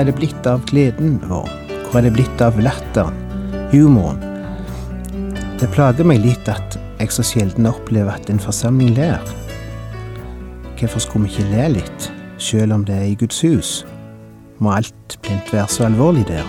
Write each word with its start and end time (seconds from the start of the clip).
Hvor 0.00 0.06
er 0.06 0.14
det 0.14 0.16
blitt 0.16 0.46
av 0.48 0.62
gleden 0.64 1.18
vår? 1.28 1.48
Hvor 1.90 1.98
er 2.00 2.06
det 2.06 2.14
blitt 2.16 2.40
av 2.40 2.56
latteren? 2.56 3.18
Humoren? 3.68 4.22
Det 5.60 5.68
plager 5.74 6.08
meg 6.08 6.22
litt 6.24 6.48
at 6.48 6.78
jeg 7.02 7.12
så 7.12 7.24
sjelden 7.28 7.68
opplever 7.68 8.14
at 8.14 8.32
en 8.32 8.40
forsamling 8.40 8.94
ler. 8.96 9.20
Hvorfor 10.80 11.04
skulle 11.04 11.28
vi 11.28 11.34
ikke 11.34 11.50
le 11.50 11.68
litt, 11.74 12.08
sjøl 12.40 12.72
om 12.72 12.88
det 12.88 12.96
er 12.96 13.10
i 13.10 13.20
Guds 13.20 13.44
hus? 13.44 13.74
Må 14.56 14.72
alt 14.78 15.20
plent 15.20 15.52
være 15.52 15.68
så 15.68 15.90
alvorlig 15.90 16.24
der? 16.32 16.48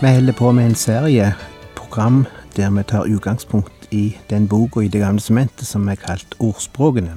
Vi 0.00 0.08
holder 0.08 0.32
på 0.32 0.52
med 0.52 0.66
en 0.66 0.74
serie 0.74 1.34
program 1.76 2.26
der 2.56 2.70
vi 2.70 2.82
tar 2.82 3.06
utgangspunkt 3.08 3.88
i 3.90 4.16
den 4.30 4.48
boka 4.48 4.80
i 4.80 4.88
Det 4.88 5.00
gamle 5.00 5.20
sementet 5.20 5.66
som 5.66 5.88
er 5.88 5.94
kalt 5.94 6.34
Ordspråkene. 6.38 7.14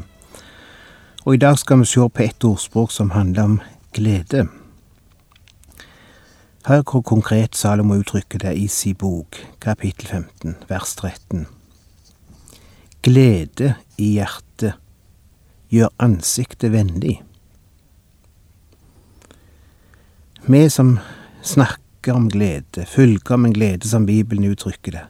Og 1.26 1.34
i 1.34 1.38
dag 1.38 1.58
skal 1.60 1.80
vi 1.80 1.86
se 1.86 2.00
på 2.10 2.24
et 2.24 2.44
ordspråk 2.44 2.92
som 2.92 3.10
handler 3.12 3.44
om 3.44 3.60
glede. 3.94 4.48
Hør 6.66 6.82
hvor 6.92 7.02
konkret 7.02 7.56
Salomo 7.56 7.96
uttrykker 8.00 8.40
det 8.40 8.56
i 8.58 8.68
sin 8.68 8.96
bok, 8.96 9.36
kapittel 9.62 10.08
15, 10.08 10.56
vers 10.70 10.96
13. 10.96 11.48
Glede 13.04 13.74
i 13.98 14.14
hjertet 14.14 14.74
gjør 15.70 15.92
ansiktet 16.00 16.72
vennlig. 16.72 17.22
Vi 20.48 20.70
som 20.70 20.98
snakker 21.44 21.89
om 22.08 22.30
glede, 22.30 22.86
fullkommen 22.86 23.46
om 23.46 23.50
en 23.50 23.54
glede 23.54 23.88
som 23.88 24.06
Bibelen 24.06 24.44
uttrykker 24.44 24.92
det. 24.92 25.06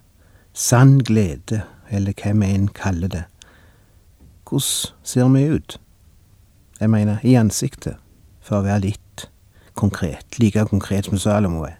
Sann 0.53 0.99
glede, 0.99 1.61
eller 1.89 2.13
hva 2.13 2.33
vi 2.33 2.53
enn 2.53 2.67
kaller 2.67 3.07
det. 3.07 3.23
Hvordan 4.49 4.95
ser 5.03 5.29
vi 5.29 5.43
ut? 5.43 5.79
Jeg 6.79 6.89
mener 6.89 7.19
i 7.23 7.35
ansiktet, 7.35 7.97
for 8.41 8.59
å 8.59 8.65
være 8.65 8.87
litt 8.87 9.29
konkret, 9.77 10.39
like 10.39 10.65
konkret 10.71 11.05
som 11.05 11.17
Salomo 11.17 11.63
er. 11.67 11.77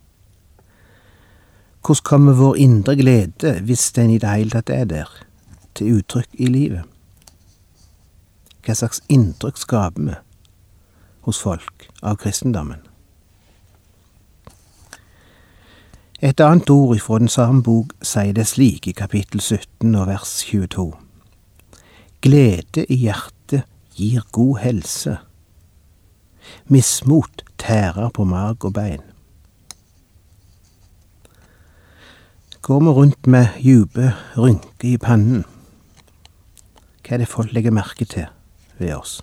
Hvordan 1.81 2.03
kommer 2.03 2.33
vår 2.33 2.57
indre 2.57 2.95
glede, 2.95 3.59
hvis 3.65 3.91
den 3.91 4.11
i 4.11 4.19
det 4.19 4.29
hele 4.29 4.49
tatt 4.53 4.69
er 4.69 4.85
der, 4.85 5.09
til 5.75 5.99
uttrykk 5.99 6.29
i 6.33 6.45
livet? 6.45 6.83
Hva 8.65 8.75
slags 8.75 9.01
inntrykk 9.09 9.57
skaper 9.57 10.05
vi 10.11 10.19
hos 11.25 11.41
folk 11.41 11.87
av 12.03 12.19
kristendommen? 12.21 12.88
Et 16.21 16.39
annet 16.43 16.69
ord 16.69 16.97
ifra 16.97 17.15
den 17.21 17.31
samme 17.31 17.61
bok 17.63 17.93
sier 18.03 18.33
det 18.35 18.43
slik 18.49 18.89
i 18.89 18.91
kapittel 18.91 19.39
17 19.39 19.93
og 19.95 20.09
vers 20.09 20.33
22. 20.49 20.89
Glede 22.19 22.83
i 22.91 22.97
hjertet 23.05 23.63
gir 23.95 24.25
god 24.35 24.57
helse. 24.59 25.13
Mismot 26.67 27.45
tærer 27.55 28.11
på 28.11 28.27
marg 28.27 28.67
og 28.67 28.75
bein. 28.75 29.05
Går 32.67 32.83
vi 32.83 32.97
rundt 32.99 33.27
med 33.27 33.55
dype 33.63 34.11
rynker 34.35 34.91
i 34.91 34.97
pannen, 34.99 35.45
hva 36.99 37.15
er 37.15 37.23
det 37.23 37.31
folk 37.31 37.55
legger 37.55 37.71
merke 37.71 38.03
til 38.05 38.27
ved 38.77 38.91
oss? 38.99 39.21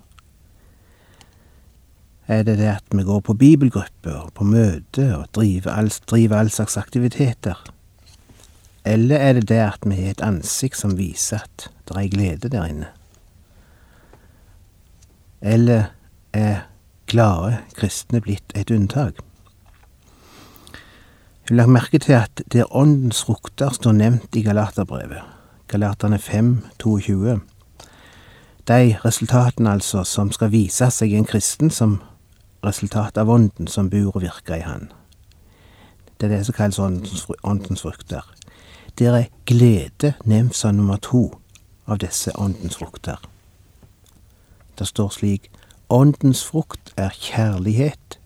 Er 2.29 2.43
det 2.43 2.59
det 2.59 2.67
at 2.67 2.85
vi 2.91 3.03
går 3.07 3.21
på 3.21 3.35
bibelgrupper, 3.39 4.31
på 4.35 4.45
møte 4.45 5.13
og 5.15 5.29
driver 5.35 5.71
all, 5.71 5.93
driver 6.11 6.37
all 6.37 6.51
slags 6.51 6.77
aktiviteter? 6.77 7.61
Eller 8.85 9.17
er 9.17 9.33
det 9.33 9.49
det 9.49 9.61
at 9.63 9.87
vi 9.87 9.95
har 9.95 10.11
et 10.11 10.23
ansikt 10.23 10.79
som 10.79 10.97
viser 10.99 11.45
at 11.45 11.69
det 11.87 11.97
er 11.97 12.09
glede 12.11 12.51
der 12.51 12.67
inne? 12.67 12.89
Eller 15.41 15.93
er 16.33 16.67
glade 17.07 17.61
kristne 17.79 18.21
blitt 18.21 18.57
et 18.59 18.71
unntak? 18.71 19.23
Jeg 21.47 21.57
lagt 21.57 21.71
merke 21.71 21.99
til 22.03 22.13
at 22.19 22.43
der 22.53 22.75
åndens 22.75 23.23
frukter 23.23 23.71
står 23.71 23.93
nevnt 23.93 24.35
i 24.35 24.43
Galaterbrevet, 24.43 25.23
Galaterne 25.69 26.19
5, 26.19 26.65
22, 26.83 27.41
de 28.67 28.97
resultatene 29.05 29.71
altså 29.71 30.03
som 30.03 30.33
skal 30.35 30.51
vise 30.51 30.91
seg 30.91 31.15
i 31.15 31.19
en 31.21 31.29
kristen 31.29 31.71
som 31.71 32.01
resultat 32.67 33.19
av 33.19 33.31
ånden 33.31 33.69
som 33.71 33.91
bor 33.91 34.17
og 34.17 34.23
virker 34.23 34.59
i 34.59 34.65
han. 34.67 34.91
Det 36.21 36.27
er 36.27 36.37
det 36.37 36.47
som 36.47 36.57
kalles 36.57 36.79
åndens, 36.79 37.83
frukter. 37.83 38.25
Der 38.99 39.15
er 39.15 39.25
glede 39.47 40.15
som 40.53 40.75
nummer 40.75 40.97
to 40.97 41.39
av 41.87 41.99
disse 41.99 42.33
åndens 42.39 42.77
frukter. 42.77 43.21
Det 44.79 44.87
står 44.87 45.09
slik 45.09 45.51
Åndens 45.89 46.45
frukt 46.45 46.93
er 46.97 47.11
kjærlighet, 47.15 48.19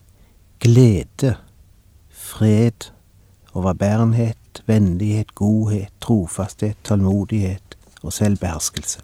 glede, 0.61 1.37
fred, 2.09 2.89
overbærenhet, 3.53 4.63
vennlighet, 4.67 5.35
godhet, 5.35 5.93
trofasthet, 6.01 6.77
tålmodighet 6.85 7.77
og 8.03 8.13
selvbeherskelse. 8.13 9.01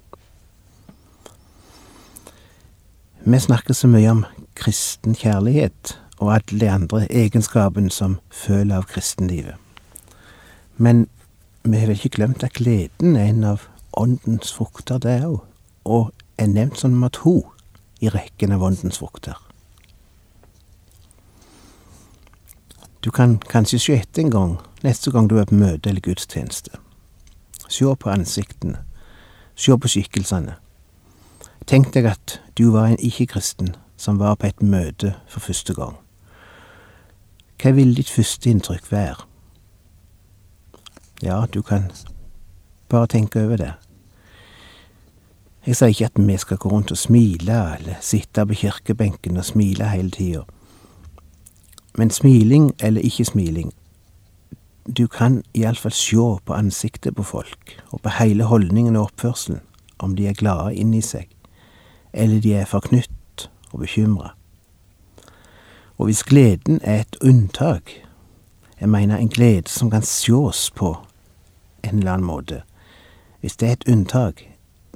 Vi 3.26 3.38
snakker 3.38 3.74
så 3.74 3.88
mye 3.90 4.10
om 4.10 4.24
kristen 4.56 5.14
kjærlighet 5.14 5.98
og 6.18 6.34
alle 6.34 6.60
de 6.60 6.70
andre 6.70 7.06
egenskapene 7.12 7.90
som 7.90 8.18
føler 8.30 8.76
av 8.80 8.88
kristenlivet. 8.90 9.54
Men 10.76 11.06
vi 11.62 11.78
har 11.78 11.92
ikke 11.92 12.14
glemt 12.16 12.44
at 12.44 12.56
gleden 12.56 13.16
er 13.16 13.30
en 13.30 13.44
av 13.44 13.68
åndens 13.96 14.52
frukter, 14.52 14.98
det 14.98 15.20
òg, 15.24 15.40
og 15.84 16.12
er 16.38 16.46
nevnt 16.52 16.78
som 16.80 16.92
nummer 16.92 17.12
to 17.12 17.38
i 18.00 18.08
rekken 18.12 18.52
av 18.52 18.62
åndens 18.62 18.98
frukter. 18.98 19.36
Du 23.04 23.10
kan 23.10 23.38
kanskje 23.38 23.78
se 23.78 23.96
etter 24.00 24.24
en 24.24 24.30
gang 24.30 24.56
neste 24.82 25.10
gang 25.10 25.30
du 25.30 25.38
er 25.38 25.46
på 25.46 25.54
møte 25.54 25.88
eller 25.88 26.02
gudstjeneste. 26.02 26.74
Se 27.68 27.84
på 27.84 28.10
ansiktene, 28.10 28.82
se 29.54 29.76
på 29.78 29.90
skikkelsene. 29.90 30.56
Tenk 31.66 31.92
deg 31.94 32.06
at 32.10 32.40
du 32.58 32.70
var 32.74 32.90
en 32.90 33.00
ikke-kristen 33.02 33.74
som 33.96 34.18
var 34.18 34.34
på 34.34 34.46
et 34.46 34.62
møte 34.62 35.14
for 35.28 35.40
første 35.40 35.74
gang. 35.74 35.96
Hva 37.62 37.72
vil 37.72 37.94
ditt 37.96 38.10
første 38.12 38.50
inntrykk 38.50 38.90
være? 38.92 39.24
Ja, 41.22 41.46
du 41.54 41.62
kan 41.62 41.90
bare 42.88 43.06
tenke 43.06 43.44
over 43.44 43.56
det. 43.56 43.72
Jeg 45.66 45.76
sier 45.76 45.88
ikke 45.90 46.10
at 46.12 46.20
vi 46.20 46.36
skal 46.36 46.60
gå 46.62 46.68
rundt 46.70 46.92
og 46.94 46.98
smile, 46.98 47.56
eller 47.78 47.96
sitte 48.00 48.46
på 48.46 48.54
kirkebenken 48.54 49.36
og 49.36 49.44
smile 49.44 49.88
hele 49.90 50.10
tida. 50.10 50.44
Men 51.98 52.10
smiling 52.10 52.70
eller 52.80 53.00
ikke 53.00 53.24
smiling, 53.24 53.72
du 54.86 55.06
kan 55.06 55.42
iallfall 55.54 55.92
sjå 55.92 56.26
på 56.44 56.54
ansiktet 56.54 57.16
på 57.16 57.22
folk, 57.22 57.82
og 57.90 58.00
på 58.00 58.12
hele 58.20 58.44
holdningen 58.44 58.96
og 58.96 59.08
oppførselen, 59.08 59.60
om 59.98 60.14
de 60.16 60.28
er 60.28 60.38
glade 60.38 60.74
inni 60.76 61.00
seg, 61.02 61.26
eller 62.12 62.40
de 62.40 62.54
er 62.54 62.68
forknytt 62.70 63.10
og 63.76 63.84
bekymra. 63.84 64.34
Og 65.98 66.04
hvis 66.04 66.24
gleden 66.24 66.80
er 66.82 67.00
et 67.00 67.16
unntak, 67.24 67.90
jeg 68.80 68.88
mener 68.88 69.16
en 69.16 69.28
glede 69.28 69.68
som 69.68 69.90
kan 69.90 70.02
sjås 70.02 70.70
på 70.70 70.96
en 71.84 71.98
eller 71.98 72.12
annen 72.12 72.26
måte, 72.26 72.62
hvis 73.40 73.56
det 73.56 73.68
er 73.68 73.72
et 73.72 73.88
unntak, 73.88 74.42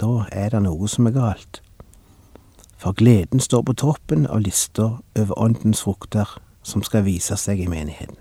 da 0.00 0.24
er 0.32 0.48
det 0.48 0.62
noe 0.62 0.88
som 0.88 1.06
er 1.06 1.10
galt. 1.10 1.62
For 2.76 2.92
gleden 2.92 3.40
står 3.40 3.62
på 3.62 3.72
toppen 3.72 4.26
av 4.26 4.40
lista 4.40 4.88
over 5.18 5.38
åndens 5.38 5.82
frukter 5.82 6.40
som 6.62 6.82
skal 6.82 7.04
vise 7.04 7.36
seg 7.36 7.60
i 7.60 7.68
menigheten. 7.68 8.16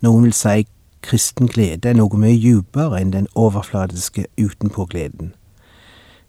Noen 0.00 0.24
vil 0.24 0.32
si 0.32 0.64
kristen 1.04 1.48
glede 1.48 1.88
er 1.88 2.00
noe 2.00 2.16
mye 2.16 2.40
dypere 2.40 3.00
enn 3.00 3.12
den 3.12 3.28
overfladiske 3.34 4.24
utenpågleden. 4.40 5.34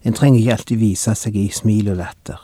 En 0.04 0.12
trenger 0.12 0.40
ikke 0.40 0.52
alltid 0.52 0.76
vise 0.80 1.14
seg 1.14 1.36
i 1.36 1.48
smil 1.54 1.92
og 1.92 2.00
latter. 2.00 2.40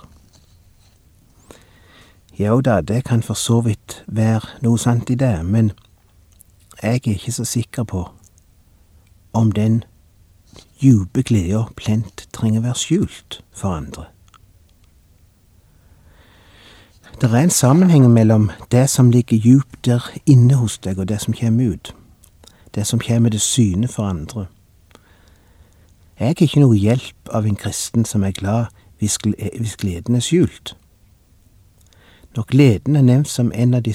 Jo 2.38 2.60
da, 2.60 2.80
det 2.80 3.04
kan 3.04 3.22
for 3.22 3.34
så 3.34 3.60
vidt 3.66 4.04
være 4.06 4.60
noe 4.62 4.78
sant 4.78 5.10
i 5.10 5.16
det, 5.18 5.42
men 5.44 5.72
jeg 6.82 7.00
er 7.02 7.14
ikke 7.16 7.32
så 7.34 7.44
sikker 7.44 7.82
på 7.84 8.04
om 9.32 9.50
den 9.52 9.82
djupe 10.78 11.22
gleda 11.22 11.64
plent 11.76 12.28
trenger 12.32 12.62
være 12.62 12.78
skjult 12.78 13.40
for 13.52 13.74
andre. 13.74 14.06
Det 17.20 17.32
er 17.32 17.36
en 17.42 17.50
sammenheng 17.50 18.06
mellom 18.10 18.50
det 18.70 18.90
som 18.90 19.10
ligger 19.10 19.36
djupt 19.36 19.84
der 19.84 20.04
inne 20.26 20.54
hos 20.54 20.78
deg, 20.78 20.98
og 20.98 21.08
det 21.08 21.20
som 21.20 21.34
kommer 21.34 21.72
ut. 21.74 21.94
Det 22.74 22.86
som 22.86 23.00
kommer 23.02 23.30
til 23.30 23.40
syne 23.40 23.88
for 23.88 24.06
andre. 24.06 24.46
Jeg 26.18 26.28
er 26.28 26.42
ikke 26.42 26.60
noe 26.64 26.74
hjelp 26.74 27.30
av 27.30 27.46
en 27.46 27.56
kristen 27.56 28.02
som 28.08 28.24
er 28.26 28.34
glad 28.34 28.72
hvis 28.98 29.18
gleden 29.78 30.16
er 30.18 30.24
skjult. 30.24 30.74
Når 32.34 32.48
gleden 32.50 32.96
er 32.98 33.04
nevnt 33.06 33.30
som 33.30 33.52
en 33.54 33.74
av 33.78 33.84
de 33.86 33.94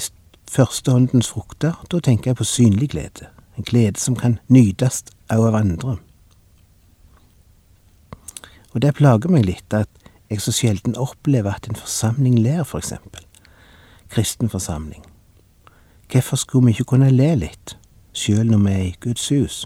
første 0.50 0.92
åndens 0.92 1.28
frukter, 1.34 1.76
da 1.92 2.00
tenker 2.00 2.30
jeg 2.30 2.38
på 2.40 2.46
synlig 2.48 2.88
glede, 2.94 3.28
en 3.58 3.68
glede 3.68 4.00
som 4.00 4.16
kan 4.16 4.38
nytes 4.48 5.02
òg 5.28 5.50
av 5.50 5.58
andre. 5.60 5.98
Og 8.72 8.80
det 8.80 8.94
plager 8.96 9.28
meg 9.28 9.44
litt 9.44 9.76
at 9.76 9.92
jeg 10.32 10.40
så 10.40 10.56
sjelden 10.56 10.96
opplever 10.96 11.52
at 11.52 11.68
en 11.68 11.76
forsamling 11.76 12.40
ler, 12.40 12.64
for 12.64 12.80
eksempel. 12.80 13.20
Kristen 14.08 14.48
forsamling. 14.48 15.04
Hvorfor 16.10 16.40
skulle 16.40 16.66
vi 16.66 16.78
ikke 16.78 16.94
kunne 16.94 17.12
le 17.12 17.34
litt, 17.36 17.76
sjøl 18.16 18.48
når 18.48 18.64
vi 18.64 18.72
er 18.72 18.84
i 18.88 18.96
Guds 19.00 19.28
hus? 19.28 19.64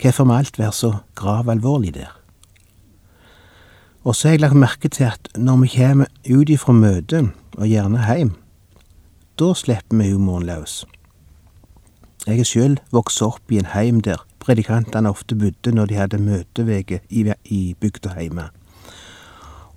Hvorfor 0.00 0.24
må 0.24 0.36
alt 0.38 0.58
være 0.58 0.72
så 0.72 0.94
gravalvorlig 1.14 1.94
der? 1.94 2.16
Og 4.04 4.16
så 4.16 4.28
har 4.28 4.32
jeg 4.32 4.40
lagt 4.40 4.56
merke 4.56 4.88
til 4.88 5.04
at 5.04 5.28
når 5.36 5.56
vi 5.56 5.68
kommer 5.76 6.06
ut 6.30 6.48
ifra 6.48 6.72
møtet, 6.72 7.30
og 7.58 7.66
gjerne 7.68 8.04
heim, 8.06 8.30
da 9.38 9.52
slipper 9.54 9.96
vi 9.96 10.12
humoren 10.12 10.46
løs. 10.46 10.86
Jeg 12.26 12.40
er 12.40 12.48
sjøl 12.48 12.78
vokst 12.92 13.20
opp 13.22 13.52
i 13.52 13.58
en 13.60 13.68
heim 13.74 14.00
der 14.00 14.22
predikantene 14.40 15.10
ofte 15.10 15.36
bodde 15.36 15.72
når 15.74 15.86
de 15.86 15.98
hadde 15.98 16.18
møteveke 16.18 17.00
i 17.10 17.60
bygda 17.80 18.14
hjemme. 18.16 18.48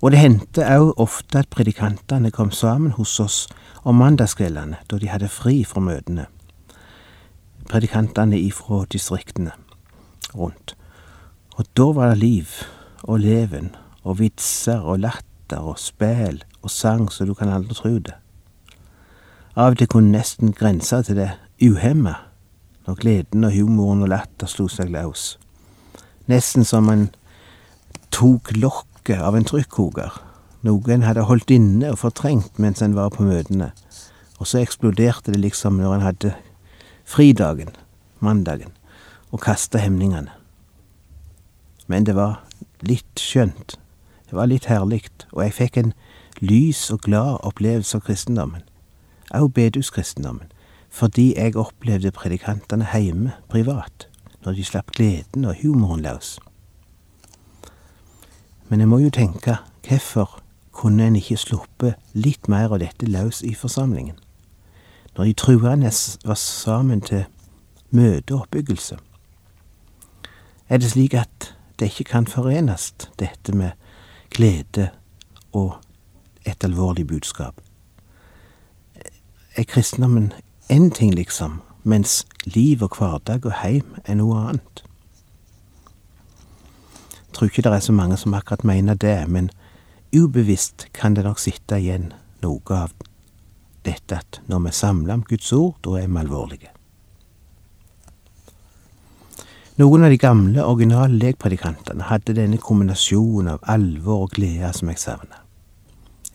Og 0.00 0.12
det 0.12 0.20
hendte 0.20 0.64
òg 0.64 0.94
ofte 1.00 1.42
at 1.44 1.52
predikantene 1.52 2.30
kom 2.30 2.50
sammen 2.50 2.96
hos 2.96 3.20
oss 3.20 3.48
om 3.84 4.00
mandagskveldene, 4.00 4.80
da 4.88 4.98
de 4.98 5.08
hadde 5.08 5.28
fri 5.28 5.64
fra 5.64 5.80
møtene. 5.80 6.26
Predikantene 7.68 8.40
ifra 8.40 8.84
distriktene 8.92 9.52
rundt. 10.32 10.76
Og 11.58 11.68
da 11.76 11.90
var 11.92 12.12
det 12.12 12.18
liv 12.24 12.48
og 13.04 13.20
leven 13.20 13.74
og 14.02 14.18
vitser 14.18 14.80
og 14.80 15.02
latter 15.04 15.60
og 15.60 15.78
spel 15.78 16.42
og 16.62 16.70
sang 16.72 17.10
så 17.12 17.26
du 17.28 17.34
kan 17.36 17.52
aldri 17.52 17.76
tru 17.76 17.98
det. 17.98 18.16
Av 19.54 19.74
og 19.74 19.78
til 19.78 19.90
kunne 19.90 20.10
nesten 20.10 20.54
grense 20.56 20.98
til 21.06 21.20
det 21.20 21.30
uhemma, 21.62 22.16
når 22.86 22.98
gleden 23.00 23.44
og 23.46 23.54
humoren 23.54 24.02
og 24.02 24.10
latter 24.10 24.50
slo 24.50 24.66
seg 24.68 24.90
løs. 24.90 25.36
Nesten 26.26 26.66
som 26.66 26.88
en 26.90 27.06
tok 28.10 28.50
lokket 28.56 29.20
av 29.22 29.36
en 29.36 29.46
trykkoker, 29.46 30.16
noe 30.66 30.92
en 30.92 31.06
hadde 31.06 31.26
holdt 31.28 31.52
inne 31.54 31.92
og 31.92 32.00
fortrengt 32.02 32.58
mens 32.58 32.82
en 32.82 32.96
var 32.96 33.12
på 33.14 33.26
møtene, 33.28 33.70
og 34.40 34.48
så 34.48 34.62
eksploderte 34.64 35.32
det 35.32 35.42
liksom 35.44 35.78
når 35.78 35.98
en 35.98 36.06
hadde 36.08 36.34
fridagen, 37.04 37.70
mandagen, 38.24 38.72
og 39.34 39.40
kaste 39.42 39.78
hemningene. 39.82 40.30
Men 41.90 42.06
det 42.06 42.14
var 42.14 42.44
litt 42.86 43.18
skjønt, 43.18 43.74
det 44.30 44.38
var 44.38 44.46
litt 44.46 44.68
herlig, 44.70 45.08
og 45.32 45.42
jeg 45.42 45.56
fikk 45.58 45.78
en 45.80 45.92
lys 46.38 46.86
og 46.94 47.02
glad 47.02 47.42
opplevelse 47.42 47.98
av 47.98 48.04
kristendommen, 48.06 48.62
også 49.30 49.50
bedehuskristendommen, 49.56 50.52
fordi 50.88 51.32
jeg 51.34 51.56
opplevde 51.58 52.14
predikantene 52.14 52.86
heime, 52.92 53.34
privat, 53.50 54.06
når 54.46 54.54
de 54.54 54.64
slapp 54.64 54.92
gleden 54.94 55.44
og 55.44 55.58
humoren 55.62 56.04
løs. 56.06 56.38
Men 58.68 58.80
jeg 58.80 58.88
må 58.88 59.00
jo 59.02 59.10
tenke, 59.10 59.56
hvorfor 59.88 60.38
kunne 60.72 61.08
en 61.08 61.16
ikke 61.18 61.36
sluppet 61.36 61.98
litt 62.14 62.46
mer 62.48 62.70
av 62.70 62.78
dette 62.84 63.06
løs 63.10 63.42
i 63.42 63.54
forsamlingen? 63.54 64.14
Når 65.16 65.24
de 65.24 65.34
truende 65.38 65.90
var 66.24 66.38
sammen 66.38 67.02
til 67.02 67.26
møte 67.90 68.34
og 68.34 68.46
oppbyggelse. 68.46 68.98
Er 70.68 70.78
det 70.78 70.90
slik 70.90 71.14
at 71.14 71.54
det 71.78 71.90
ikke 71.90 72.04
kan 72.04 72.26
forenes, 72.26 72.92
dette 73.18 73.52
med 73.52 73.70
glede 74.30 74.90
og 75.52 75.76
et 76.46 76.64
alvorlig 76.64 77.06
budskap. 77.06 77.60
Er 79.56 79.64
kristendommen 79.64 80.32
én 80.72 80.90
ting, 80.90 81.14
liksom, 81.14 81.60
mens 81.82 82.26
liv 82.44 82.82
og 82.82 82.96
hverdag 82.98 83.46
og 83.46 83.52
heim 83.62 83.94
er 84.04 84.18
noe 84.18 84.40
annet? 84.48 84.84
Jeg 87.14 87.38
tror 87.38 87.50
ikke 87.50 87.62
det 87.66 87.72
er 87.72 87.86
så 87.86 87.92
mange 87.92 88.16
som 88.16 88.34
akkurat 88.34 88.64
mener 88.64 88.94
det, 88.94 89.28
men 89.28 89.50
ubevisst 90.14 90.86
kan 90.94 91.14
det 91.14 91.24
nok 91.24 91.38
sitte 91.42 91.78
igjen 91.78 92.12
noe 92.42 92.78
av 92.78 92.94
dette 93.84 94.20
at 94.20 94.40
når 94.46 94.68
vi 94.68 94.72
samler 94.72 95.14
om 95.14 95.26
Guds 95.26 95.52
ord, 95.52 95.74
da 95.82 95.98
er 95.98 96.06
vi 96.08 96.20
alvorlige. 96.22 96.73
Noen 99.76 100.04
av 100.06 100.10
de 100.10 100.18
gamle, 100.22 100.64
originale 100.64 101.18
lekpredikantene 101.18 102.06
hadde 102.06 102.36
denne 102.36 102.60
kombinasjonen 102.62 103.56
av 103.56 103.64
alvor 103.74 104.28
og 104.28 104.36
glede 104.36 104.70
som 104.76 104.92
jeg 104.92 105.02
savner 105.02 105.44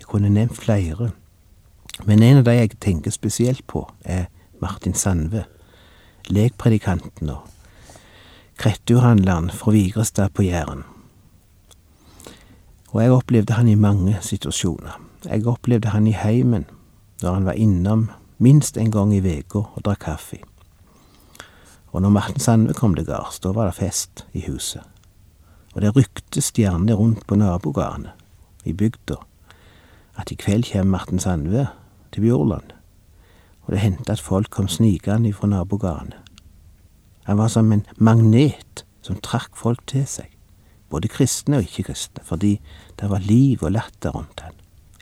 kunne 0.10 0.30
nevnt 0.34 0.58
flere, 0.58 1.12
men 2.06 2.24
en 2.24 2.42
av 2.42 2.48
de 2.48 2.56
jeg 2.58 2.78
tenker 2.82 3.14
spesielt 3.14 3.66
på, 3.70 3.86
er 4.02 4.30
Martin 4.62 4.96
Sandve, 4.98 5.46
lekpredikanten 6.30 7.32
og 7.34 7.46
kretturhandleren 8.60 9.52
fra 9.56 9.74
Vigrestad 9.76 10.34
på 10.36 10.48
Jæren. 10.48 10.84
Og 12.90 13.02
jeg 13.04 13.14
opplevde 13.14 13.54
han 13.54 13.70
i 13.70 13.78
mange 13.78 14.18
situasjoner. 14.26 14.98
Jeg 15.30 15.46
opplevde 15.48 15.94
han 15.94 16.08
i 16.08 16.16
heimen, 16.18 16.66
når 17.22 17.34
han 17.34 17.46
var 17.46 17.60
innom 17.60 18.10
minst 18.40 18.78
en 18.78 18.92
gang 18.92 19.14
i 19.14 19.22
veka 19.24 19.62
og 19.62 19.84
drakk 19.86 20.08
kaffe. 20.08 20.42
Og 21.92 22.02
når 22.02 22.10
Martin 22.10 22.40
Sandve 22.40 22.74
kom 22.78 22.96
til 22.96 23.06
gards, 23.06 23.40
da 23.40 23.52
var 23.56 23.70
det 23.70 23.80
fest 23.80 24.26
i 24.34 24.44
huset. 24.46 24.84
Og 25.76 25.82
det 25.82 25.96
ryktes 25.96 26.52
gjerne 26.52 26.94
rundt 26.94 27.26
på 27.28 27.38
nabogårdene 27.40 28.14
i 28.66 28.74
bygda 28.74 29.18
at 30.20 30.32
i 30.32 30.36
kveld 30.36 30.68
kommer 30.72 30.98
Marten 30.98 31.20
Sandve 31.20 31.68
til 32.12 32.22
Bjorland, 32.22 32.74
og 33.64 33.72
det 33.72 33.80
hendte 33.80 34.12
at 34.12 34.20
folk 34.22 34.50
kom 34.50 34.68
snikende 34.68 35.34
fra 35.34 35.48
nabogårdene. 35.48 36.18
Han 37.24 37.38
var 37.38 37.48
som 37.48 37.72
en 37.72 37.86
magnet 37.98 38.84
som 39.02 39.20
trakk 39.24 39.56
folk 39.56 39.80
til 39.88 40.06
seg, 40.10 40.28
både 40.90 41.08
kristne 41.08 41.60
og 41.60 41.68
ikke-kristne, 41.70 42.26
fordi 42.26 42.58
det 43.00 43.10
var 43.10 43.24
liv 43.24 43.64
og 43.64 43.72
latter 43.72 44.12
rundt 44.12 44.44
han, 44.44 44.58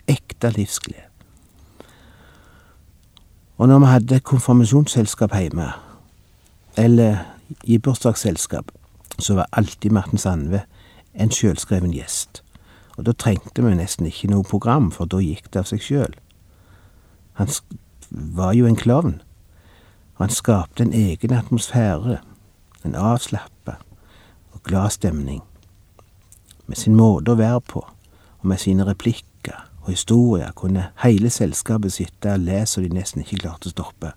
ekte 0.06 0.52
livsglede. 0.54 1.08
Og 3.58 3.68
når 3.68 3.78
vi 3.78 3.86
hadde 3.90 4.20
konfirmasjonsselskap 4.20 5.34
hjemme, 5.34 5.72
eller 6.78 7.24
i 7.64 7.78
bursdagsselskap, 7.82 8.70
så 9.18 9.34
var 9.34 9.50
alltid 9.58 9.92
Marten 9.92 10.20
Sandve 10.20 10.62
en 11.18 11.32
sjølskreven 11.34 11.90
gjest 11.92 12.42
og 12.98 13.06
da 13.06 13.14
trengte 13.14 13.62
vi 13.62 13.76
nesten 13.78 14.08
ikke 14.10 14.28
noe 14.32 14.46
program, 14.46 14.90
for 14.90 15.06
da 15.06 15.20
gikk 15.22 15.46
det 15.52 15.62
av 15.62 15.68
seg 15.70 15.84
sjøl. 15.86 16.16
Han 17.38 17.52
var 18.10 18.56
jo 18.58 18.66
en 18.66 18.78
klovn, 18.78 19.20
og 20.18 20.24
han 20.26 20.34
skapte 20.34 20.82
en 20.82 20.96
egen 20.96 21.34
atmosfære, 21.36 22.18
en 22.82 22.98
avslappa 22.98 23.76
og 24.50 24.62
glad 24.66 24.96
stemning, 24.96 25.44
med 26.66 26.76
sin 26.76 26.98
måte 26.98 27.32
å 27.32 27.38
være 27.38 27.62
på, 27.70 27.84
og 27.86 28.50
med 28.50 28.58
sine 28.60 28.86
replikker 28.86 29.62
og 29.84 29.92
historier 29.94 30.50
kunne 30.58 30.90
hele 31.04 31.30
selskapet 31.30 31.94
sitte 31.94 32.34
og 32.34 32.42
lese 32.50 32.74
så 32.74 32.82
de 32.82 32.90
nesten 32.92 33.22
ikke 33.22 33.44
klarte 33.44 33.70
å 33.70 33.76
stoppe. 33.76 34.10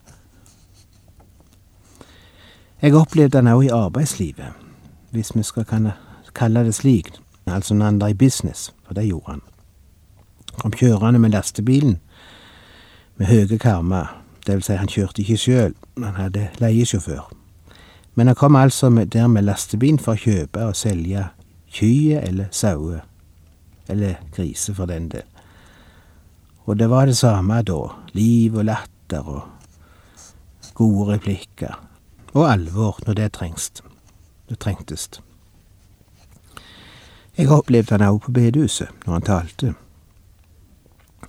Jeg 2.82 2.96
opplevde 2.98 3.38
han 3.38 3.48
òg 3.48 3.68
i 3.68 3.74
arbeidslivet, 3.76 4.56
hvis 5.14 5.36
vi 5.36 5.44
skal 5.46 5.68
kalle 6.34 6.64
det 6.66 6.74
slik, 6.74 7.12
altså 7.46 7.76
når 7.78 7.86
han 7.86 8.00
drev 8.02 8.16
business, 8.16 8.72
for 8.88 8.98
det 8.98 9.06
gjorde 9.06 9.36
han. 9.36 9.42
Kom 10.58 10.74
kjørende 10.74 11.20
med 11.20 11.30
lastebilen 11.30 12.00
med 13.18 13.28
høye 13.30 13.58
karmer, 13.62 14.18
det 14.48 14.56
vil 14.56 14.64
si 14.66 14.74
han 14.74 14.90
kjørte 14.90 15.22
ikke 15.22 15.38
sjøl, 15.38 15.76
han 16.02 16.18
hadde 16.18 16.48
leiesjåfør. 16.58 17.30
Men 18.16 18.28
han 18.28 18.36
kom 18.36 18.56
altså 18.56 18.90
der 18.90 19.28
med 19.28 19.46
lastebilen 19.46 20.00
for 20.02 20.18
å 20.18 20.24
kjøpe 20.24 20.66
og 20.66 20.76
selge 20.76 21.28
kyr 21.70 22.18
eller 22.26 22.50
sauer, 22.52 23.06
eller 23.88 24.18
grise 24.34 24.74
for 24.74 24.90
den 24.90 25.12
del. 25.14 25.28
Og 26.66 26.80
det 26.80 26.90
var 26.90 27.06
det 27.06 27.18
samme 27.18 27.62
da, 27.62 27.80
liv 28.18 28.58
og 28.58 28.66
latter 28.66 29.22
og 29.22 29.42
gode 30.74 31.14
replikker, 31.14 31.78
og 32.34 32.52
alvor 32.52 33.00
når 33.06 33.14
det 33.14 33.34
trengs. 33.34 33.72
Det 34.50 34.60
trengtes. 34.60 35.10
Jeg 37.38 37.50
opplevde 37.50 37.96
han 37.96 38.08
òg 38.08 38.20
på 38.26 38.32
bedehuset 38.36 38.92
når 39.06 39.14
han 39.14 39.28
talte. 39.28 39.74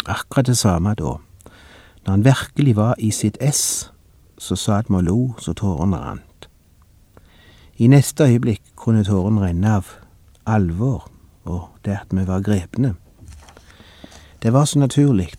Akkurat 0.07 0.47
det 0.47 0.59
samme 0.59 0.95
da. 0.99 1.17
Når 2.05 2.11
han 2.11 2.25
virkelig 2.25 2.77
var 2.77 2.95
i 2.99 3.11
sitt 3.11 3.37
ess, 3.41 3.91
så 4.39 4.57
satt 4.57 4.91
vi 4.91 4.99
og 4.99 5.07
lo 5.07 5.19
så 5.39 5.55
tårene 5.55 5.97
rant. 5.97 6.49
I 7.79 7.87
neste 7.87 8.27
øyeblikk 8.27 8.63
kunne 8.77 9.05
tårene 9.05 9.47
renne 9.47 9.77
av 9.79 9.95
alvor 10.47 11.07
og 11.45 11.69
det 11.85 11.99
at 12.01 12.11
vi 12.11 12.27
var 12.27 12.43
grepne. 12.43 12.95
Det 14.43 14.53
var 14.53 14.65
så 14.65 14.79
naturlig. 14.79 15.31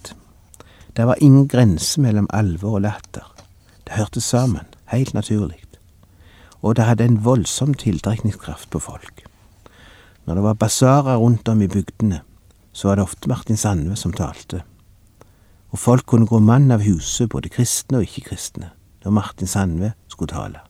Det 0.96 1.06
var 1.08 1.16
ingen 1.22 1.48
grense 1.48 2.02
mellom 2.02 2.28
alvor 2.34 2.80
og 2.80 2.82
latter. 2.82 3.28
Det 3.84 3.94
hørtes 3.94 4.24
sammen, 4.24 4.66
helt 4.98 5.14
naturlig. 5.14 5.62
Og 6.64 6.76
det 6.76 6.86
hadde 6.88 7.04
en 7.04 7.24
voldsom 7.26 7.74
tiltrekningskraft 7.74 8.70
på 8.72 8.80
folk. 8.80 9.26
Når 10.26 10.36
det 10.36 10.44
var 10.44 10.54
basarer 10.54 11.18
rundt 11.18 11.48
om 11.48 11.62
i 11.62 11.68
bygdene, 11.68 12.22
så 12.72 12.88
var 12.88 12.96
det 12.96 13.04
ofte 13.04 13.30
Martin 13.30 13.58
Sandve 13.58 13.96
som 13.96 14.14
talte. 14.14 14.64
Og 15.70 15.80
folk 15.80 16.06
kunne 16.06 16.28
gå 16.28 16.40
mann 16.40 16.72
av 16.72 16.86
huset, 16.86 17.30
både 17.30 17.50
kristne 17.50 18.00
og 18.00 18.08
ikke-kristne, 18.08 18.70
når 19.04 19.12
Martin 19.12 19.48
Sandve 19.48 19.92
skulle 20.08 20.32
tale. 20.32 20.62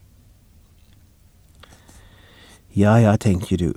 Ja, 2.76 2.96
ja, 2.98 3.16
tenker 3.16 3.58
du, 3.58 3.74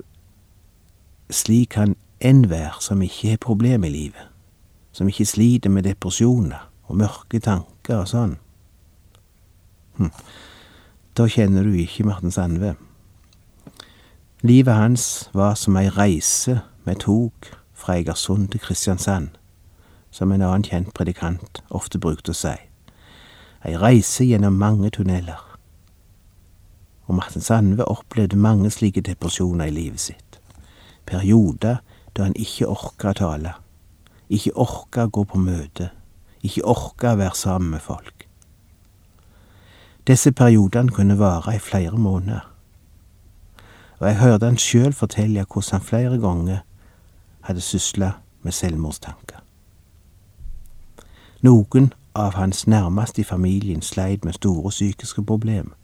slik 1.30 1.74
kan 1.76 1.96
enhver 2.20 2.78
som 2.80 3.02
ikke 3.02 3.34
har 3.34 3.42
problem 3.42 3.84
i 3.84 3.92
livet, 3.92 4.30
som 4.92 5.08
ikke 5.08 5.26
sliter 5.26 5.70
med 5.70 5.84
depresjoner 5.84 6.70
og 6.88 6.96
mørke 6.96 7.40
tanker 7.40 8.00
og 8.00 8.08
sånn. 8.08 8.38
Hm. 9.96 10.10
Da 11.16 11.26
kjenner 11.28 11.64
du 11.64 11.72
ikke 11.72 12.04
Martin 12.04 12.30
Sandve. 12.30 12.74
Livet 14.42 14.74
hans 14.74 15.30
var 15.32 15.54
som 15.54 15.76
ei 15.80 15.88
reise 15.88 16.60
med 16.84 17.00
tog 17.06 17.32
fra 17.74 17.96
Egersund 17.96 18.48
til 18.52 18.60
Kristiansand, 18.60 19.28
som 20.10 20.32
en 20.32 20.44
annen 20.44 20.64
kjent 20.64 20.92
predikant 20.94 21.62
ofte 21.70 21.98
brukte 21.98 22.34
å 22.34 22.36
si. 22.36 22.54
Ei 23.64 23.76
reise 23.80 24.24
gjennom 24.28 24.58
mange 24.60 24.92
tunneler. 24.92 25.40
Og 27.06 27.16
Martin 27.16 27.42
Sandve 27.42 27.88
opplevde 27.88 28.36
mange 28.36 28.70
slike 28.70 29.00
depresjoner 29.00 29.70
i 29.70 29.74
livet 29.74 30.00
sitt 30.00 30.40
perioder 31.06 31.76
da 32.16 32.26
han 32.26 32.36
ikke 32.40 32.66
orka 32.66 33.12
å 33.12 33.18
tale, 33.20 33.52
ikke 34.32 34.56
orka 34.58 35.06
å 35.06 35.12
gå 35.12 35.24
på 35.30 35.38
møte, 35.38 35.90
ikke 36.42 36.64
orka 36.66 37.12
å 37.14 37.20
være 37.20 37.38
sammen 37.38 37.76
med 37.76 37.84
folk. 37.84 38.15
Disse 40.06 40.32
periodene 40.32 40.92
kunne 40.92 41.18
vare 41.18 41.56
i 41.56 41.58
flere 41.58 41.98
måneder, 41.98 42.52
og 43.98 44.08
jeg 44.08 44.18
hørte 44.18 44.46
han 44.46 44.58
sjøl 44.58 44.92
fortelle 44.92 45.44
hvordan 45.44 45.72
han 45.72 45.80
flere 45.80 46.18
ganger 46.18 46.58
hadde 47.40 47.60
sysla 47.60 48.10
med 48.42 48.52
selvmordstanker. 48.52 49.42
Noen 51.42 51.92
av 52.14 52.34
hans 52.34 52.66
nærmeste 52.66 53.20
i 53.20 53.24
familien 53.24 53.82
sleit 53.82 54.24
med 54.24 54.32
store 54.32 54.70
psykiske 54.70 55.22
problemer, 55.22 55.74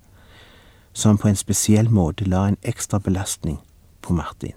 som 0.93 1.19
på 1.19 1.29
en 1.29 1.37
spesiell 1.37 1.91
måte 1.91 2.25
la 2.25 2.47
en 2.49 2.57
ekstra 2.63 2.99
belastning 2.99 3.59
på 4.03 4.13
Martin. 4.13 4.57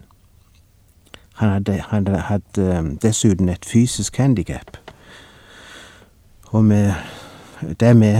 Han 1.36 1.50
hadde, 1.50 1.82
han 1.82 2.08
hadde 2.08 2.80
um, 2.80 2.98
dessuten 2.98 3.50
et 3.50 3.66
fysisk 3.66 4.18
handikap. 4.18 4.78
Og 6.44 6.64
med 6.64 6.94
det 7.62 7.94
vi 8.00 8.12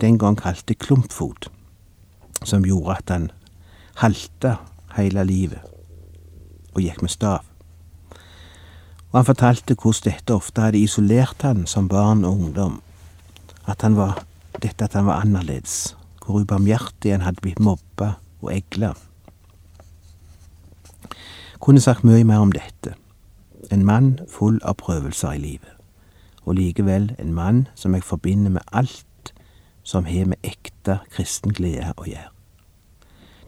den 0.00 0.18
gang 0.18 0.36
kalte 0.38 0.74
klumpfot, 0.74 1.50
som 2.44 2.64
gjorde 2.64 2.96
at 2.96 3.12
han 3.14 3.30
halta 4.00 4.56
hele 4.96 5.24
livet 5.24 5.64
og 6.74 6.82
gikk 6.84 7.02
med 7.02 7.12
stav. 7.12 7.44
Og 9.10 9.18
han 9.18 9.26
fortalte 9.26 9.74
hvordan 9.74 10.12
dette 10.12 10.34
ofte 10.34 10.62
hadde 10.62 10.78
isolert 10.78 11.42
han 11.42 11.66
som 11.66 11.88
barn 11.88 12.24
og 12.24 12.32
ungdom. 12.32 12.80
At 13.66 13.82
han 13.82 13.96
var, 13.96 14.22
dette 14.62 14.86
at 14.86 14.94
han 14.94 15.06
var 15.06 15.24
annerledes, 15.24 15.96
hvor 16.22 16.40
ubarmhjertig 16.40 17.12
han 17.12 17.26
hadde 17.26 17.42
blitt 17.42 17.58
mobba 17.58 18.14
og 18.40 18.52
egla. 18.54 18.94
Kunne 21.60 21.82
sagt 21.82 22.06
mye 22.06 22.24
mer 22.24 22.44
om 22.44 22.54
dette. 22.54 22.94
En 23.70 23.84
mann 23.84 24.18
full 24.30 24.60
av 24.64 24.78
prøvelser 24.80 25.36
i 25.36 25.42
livet, 25.42 25.74
og 26.44 26.54
likevel 26.54 27.14
en 27.18 27.34
mann 27.34 27.68
som 27.74 27.94
jeg 27.94 28.04
forbinder 28.06 28.50
med 28.50 28.62
alt 28.72 29.32
som 29.82 30.04
har 30.04 30.28
med 30.30 30.38
ekte 30.46 31.00
kristen 31.10 31.52
glede 31.56 31.92
å 31.96 32.06
gjøre. 32.08 32.30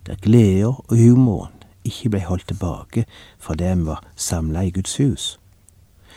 Der 0.06 0.18
gleda 0.22 0.72
og 0.72 0.96
humoren 0.98 1.62
ikke 1.86 2.12
ble 2.14 2.22
holdt 2.26 2.48
tilbake 2.50 3.04
fordi 3.42 3.70
vi 3.74 3.86
var 3.86 4.02
samla 4.16 4.64
i 4.66 4.72
Guds 4.74 4.96
hus, 4.98 5.26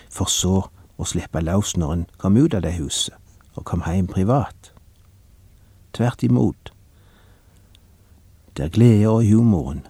for 0.09 0.29
så 0.31 0.67
å 0.97 1.05
slippe 1.05 1.43
løs 1.43 1.75
når 1.77 1.93
en 1.93 2.05
kom 2.17 2.37
ut 2.37 2.55
av 2.55 2.63
det 2.65 2.77
huset 2.79 3.15
og 3.55 3.65
kom 3.67 3.83
hjem 3.85 4.07
privat. 4.11 4.71
Tvert 5.95 6.23
imot. 6.23 6.71
Der 8.57 8.69
gleda 8.69 9.11
og 9.11 9.27
humoren 9.27 9.85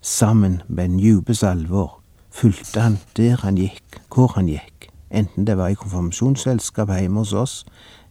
Sammen 0.00 0.62
med 0.68 0.84
en 0.84 1.00
djupes 1.00 1.42
alvor 1.42 1.98
fulgte 2.30 2.80
han 2.80 2.98
der 3.16 3.40
han 3.42 3.58
gikk, 3.58 3.98
hvor 4.14 4.30
han 4.36 4.46
gikk, 4.48 4.86
enten 5.10 5.46
det 5.46 5.56
var 5.58 5.68
i 5.68 5.78
konfirmasjonsselskap 5.78 6.90
hjemme 6.92 7.20
hos 7.24 7.32
oss, 7.32 7.66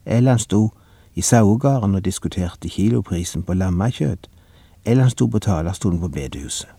eller 0.06 0.32
han 0.32 0.40
sto 0.40 0.72
i 1.16 1.22
sauegarden 1.22 1.96
og 1.96 2.06
diskuterte 2.06 2.70
kiloprisen 2.70 3.44
på 3.44 3.54
lammekjøtt, 3.54 4.30
eller 4.86 5.08
han 5.08 5.12
sto 5.12 5.28
på 5.28 5.40
talerstolen 5.40 6.00
på 6.00 6.08
bedehuset. 6.08 6.70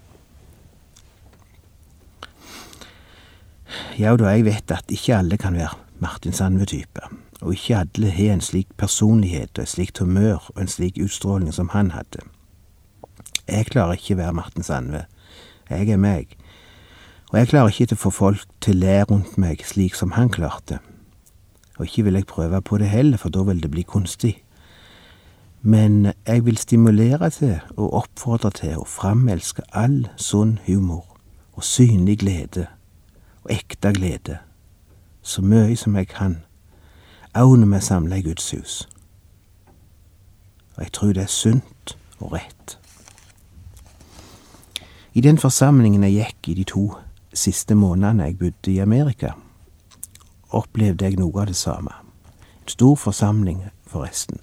Ja 3.98 4.16
da, 4.16 4.30
jeg 4.32 4.46
vet 4.46 4.70
at 4.72 4.90
ikke 4.94 5.16
alle 5.16 5.36
kan 5.36 5.56
være 5.58 5.76
Martin 5.98 6.32
Sandve-type, 6.32 7.02
og 7.40 7.52
ikke 7.52 7.76
alle 7.82 8.10
har 8.10 8.32
en 8.32 8.40
slik 8.40 8.68
personlighet 8.76 9.58
og 9.58 9.62
et 9.62 9.72
slikt 9.74 9.98
humør 9.98 10.50
og 10.54 10.62
en 10.62 10.70
slik 10.70 10.98
utstråling 11.02 11.52
som 11.54 11.68
han 11.74 11.90
hadde. 11.90 12.22
Jeg 13.48 13.66
klarer 13.72 13.98
ikke 13.98 14.14
å 14.14 14.20
være 14.22 14.36
Martin 14.36 14.62
Sandve. 14.62 15.04
Jeg 15.70 15.90
er 15.90 16.00
meg. 16.00 16.36
Og 17.30 17.38
jeg 17.38 17.48
klarer 17.48 17.68
ikke 17.68 17.86
til 17.86 17.98
å 17.98 18.00
få 18.00 18.10
folk 18.10 18.44
til 18.64 18.78
å 18.78 18.80
le 18.80 19.00
rundt 19.04 19.36
meg 19.36 19.60
slik 19.68 19.94
som 19.98 20.14
han 20.16 20.30
klarte. 20.32 20.78
Og 21.76 21.84
ikke 21.84 22.06
vil 22.06 22.16
jeg 22.16 22.26
prøve 22.26 22.62
på 22.62 22.78
det 22.80 22.88
heller, 22.88 23.20
for 23.20 23.28
da 23.28 23.42
vil 23.44 23.60
det 23.62 23.70
bli 23.70 23.82
kunstig. 23.82 24.38
Men 25.62 26.12
jeg 26.26 26.44
vil 26.44 26.56
stimulere 26.56 27.30
til 27.30 27.58
og 27.76 27.94
oppfordre 27.94 28.50
til 28.50 28.78
å 28.78 28.86
framelske 28.88 29.62
all 29.72 30.06
sunn 30.16 30.58
humor 30.66 31.04
og 31.52 31.64
synlig 31.64 32.18
glede 32.22 32.68
og 33.44 33.52
ekte 33.52 33.92
glede, 33.92 34.38
så 35.22 35.42
mye 35.42 35.76
som 35.76 35.96
jeg 35.96 36.08
kan, 36.08 36.38
òg 37.34 37.58
når 37.58 37.72
vi 37.74 37.80
samler 37.84 38.16
i 38.16 38.22
Guds 38.22 38.50
hus. 38.50 38.88
Og 40.76 40.82
jeg 40.82 40.92
tror 40.92 41.12
det 41.12 41.22
er 41.22 41.32
sunt 41.32 41.96
og 42.20 42.32
rett. 42.32 42.78
I 45.14 45.20
den 45.20 45.38
forsamlingen 45.38 46.04
jeg 46.06 46.14
gikk 46.14 46.48
i 46.48 46.54
de 46.54 46.64
to 46.64 46.86
siste 47.34 47.74
månedene 47.74 48.24
jeg 48.24 48.38
bodde 48.38 48.72
i 48.72 48.78
Amerika, 48.78 49.32
opplevde 50.50 51.04
jeg 51.04 51.18
noe 51.18 51.40
av 51.40 51.46
det 51.46 51.56
samme. 51.56 51.92
En 52.62 52.68
stor 52.68 52.96
forsamling, 52.96 53.62
forresten. 53.86 54.40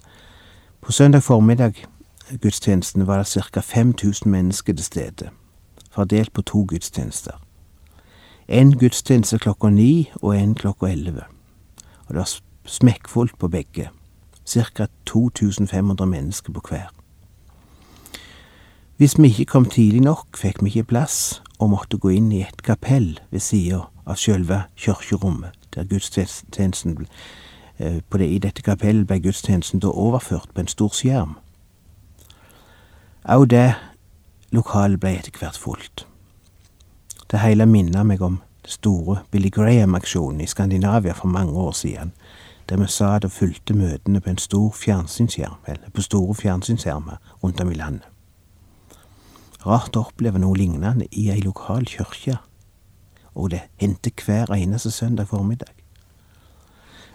På 0.80 0.92
søndag 0.92 1.22
formiddag 1.22 1.84
gudstjenesten 2.42 3.06
var 3.06 3.18
det 3.18 3.44
ca. 3.52 3.60
5000 3.60 4.30
mennesker 4.30 4.72
til 4.72 4.84
stede, 4.84 5.30
fordelt 5.90 6.32
på 6.32 6.42
to 6.42 6.64
gudstjenester. 6.68 7.42
En 8.48 8.78
gudstjeneste 8.78 9.38
klokka 9.38 9.68
ni 9.68 10.10
og 10.22 10.36
en 10.36 10.54
klokka 10.54 10.86
elleve. 10.86 11.22
Og 12.06 12.14
det 12.14 12.16
var 12.16 12.40
smekkfullt 12.64 13.38
på 13.38 13.48
begge. 13.48 13.90
Ca. 14.46 14.86
2500 15.06 16.06
mennesker 16.06 16.52
på 16.52 16.60
hver. 16.68 16.92
Hvis 18.96 19.18
vi 19.18 19.26
ikke 19.26 19.44
kom 19.44 19.64
tidlig 19.64 20.00
nok, 20.00 20.26
fikk 20.36 20.62
vi 20.62 20.66
ikke 20.66 20.84
plass 20.84 21.42
og 21.58 21.70
måtte 21.70 21.98
gå 21.98 22.12
inn 22.16 22.30
i 22.32 22.42
et 22.44 22.62
kapell 22.62 23.18
ved 23.30 23.40
sida 23.40 23.86
av 24.06 24.18
sjølve 24.20 24.62
kirkerommet, 24.76 25.52
der 25.74 25.84
gudstjenesten 25.84 27.06
eh, 27.78 28.00
på 28.10 28.18
det, 28.18 28.28
I 28.30 28.38
dette 28.38 28.62
kapellet 28.62 29.06
ble 29.06 29.20
gudstjenesten 29.20 29.80
da 29.80 29.90
overført 29.90 30.52
på 30.54 30.62
en 30.62 30.70
stor 30.70 30.94
skjerm. 30.94 31.36
Òg 33.26 33.48
det 33.50 33.74
lokalet 34.54 35.00
ble 35.00 35.16
etter 35.18 35.34
hvert 35.40 35.58
fullt. 35.58 36.06
Det 37.26 37.42
hele 37.42 37.66
minner 37.66 38.06
meg 38.06 38.22
om 38.22 38.38
det 38.62 38.76
store 38.76 39.22
Billy 39.30 39.50
Graham-aksjonen 39.50 40.40
i 40.40 40.46
Skandinavia 40.46 41.12
for 41.12 41.28
mange 41.28 41.52
år 41.52 41.72
siden, 41.72 42.12
der 42.68 42.76
vi 42.76 42.86
satt 42.86 43.24
og 43.24 43.32
fulgte 43.32 43.74
møtene 43.74 44.20
på 44.20 44.30
en 44.30 44.38
stor 44.38 44.70
fjernsynsskjerm, 44.74 45.58
eller 45.66 45.90
på 45.94 46.02
store 46.02 46.34
fjernsynsskjermer 46.34 47.16
rundt 47.42 47.60
om 47.60 47.70
i 47.70 47.74
landet. 47.74 48.06
Rart 49.66 49.96
å 49.98 50.04
oppleve 50.06 50.38
noe 50.38 50.54
lignende 50.54 51.08
i 51.10 51.26
ei 51.32 51.40
lokal 51.42 51.88
kirke, 51.90 52.38
og 53.34 53.50
det 53.50 53.64
hendte 53.82 54.12
hver 54.22 54.52
eneste 54.54 54.92
søndag 54.94 55.32
formiddag. 55.32 55.72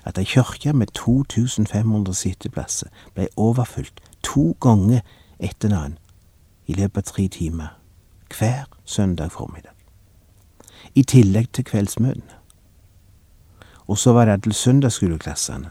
At 0.04 0.18
ei 0.18 0.26
kirke 0.28 0.74
med 0.74 0.92
2500 0.98 2.14
sitteplasser 2.18 2.90
ble 3.16 3.30
overfylt 3.38 4.02
to 4.26 4.52
ganger 4.60 5.06
etter 5.40 5.70
en 5.70 5.78
annen 5.78 5.98
i 6.68 6.76
løpet 6.76 7.08
av 7.08 7.14
tre 7.14 7.28
timer 7.32 7.78
hver 8.32 8.68
søndag 8.86 9.32
formiddag. 9.32 9.76
I 10.96 11.04
tillegg 11.04 11.52
til 11.54 11.66
kveldsmøtene. 11.68 12.38
Og 13.88 13.98
så 13.98 14.14
var 14.14 14.26
det 14.26 14.44
til 14.44 14.54
søndagsskoleklassene. 14.54 15.70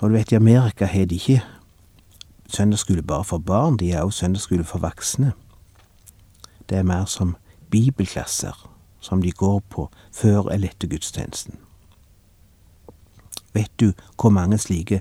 Og 0.00 0.10
du 0.10 0.14
vet, 0.14 0.32
i 0.32 0.38
Amerika 0.38 0.86
har 0.86 1.04
de 1.04 1.14
ikke 1.14 1.42
søndagsskole 2.50 3.02
bare 3.02 3.24
for 3.24 3.38
barn, 3.38 3.76
de 3.76 3.92
er 3.92 4.02
også 4.02 4.24
søndagsskole 4.24 4.64
for 4.64 4.82
voksne. 4.82 5.32
Det 6.68 6.78
er 6.78 6.86
mer 6.86 7.04
som 7.04 7.36
bibelklasser 7.70 8.66
som 9.00 9.22
de 9.22 9.32
går 9.32 9.60
på 9.70 9.88
før 10.12 10.50
eller 10.52 10.68
etter 10.68 10.88
gudstjenesten. 10.88 11.58
Vet 13.54 13.72
du 13.80 13.92
hvor 14.16 14.30
mange 14.30 14.58
slike 14.58 15.00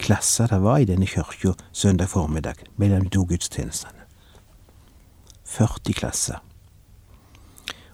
klasser 0.00 0.48
det 0.48 0.62
var 0.62 0.78
i 0.80 0.88
denne 0.88 1.06
kirka 1.06 1.52
søndag 1.72 2.08
formiddag 2.08 2.62
mellom 2.76 3.04
de 3.04 3.12
to 3.16 3.26
gudstjenestene? 3.28 4.06
40 5.44 5.92
klasser. 5.92 6.38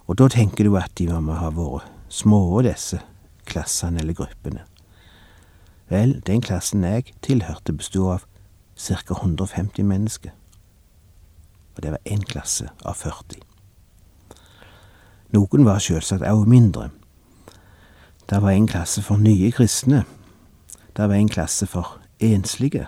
Og 0.07 0.19
da 0.19 0.29
tenker 0.29 0.65
du 0.65 0.77
at 0.77 0.93
de 0.99 1.09
må 1.09 1.35
ha 1.41 1.51
vært 1.51 1.89
små, 2.13 2.61
disse 2.63 3.01
klassene 3.47 4.03
eller 4.03 4.15
gruppene. 4.15 4.63
Vel, 5.91 6.21
den 6.27 6.43
klassen 6.43 6.85
jeg 6.85 7.15
tilhørte, 7.23 7.73
bestod 7.73 8.13
av 8.13 8.27
ca. 8.77 9.15
150 9.15 9.85
mennesker. 9.85 10.31
Og 11.77 11.83
det 11.83 11.91
var 11.91 11.99
én 12.09 12.25
klasse 12.25 12.69
av 12.85 12.95
40. 12.95 13.41
Noen 15.33 15.65
var 15.65 15.79
sjølsagt 15.79 16.23
også 16.23 16.49
mindre. 16.49 16.91
Det 18.31 18.43
var 18.43 18.51
en 18.51 18.67
klasse 18.67 19.03
for 19.03 19.17
nye 19.17 19.51
kristne. 19.53 20.05
Det 20.97 21.09
var 21.09 21.15
en 21.15 21.29
klasse 21.29 21.67
for 21.67 21.99
enslige. 22.21 22.87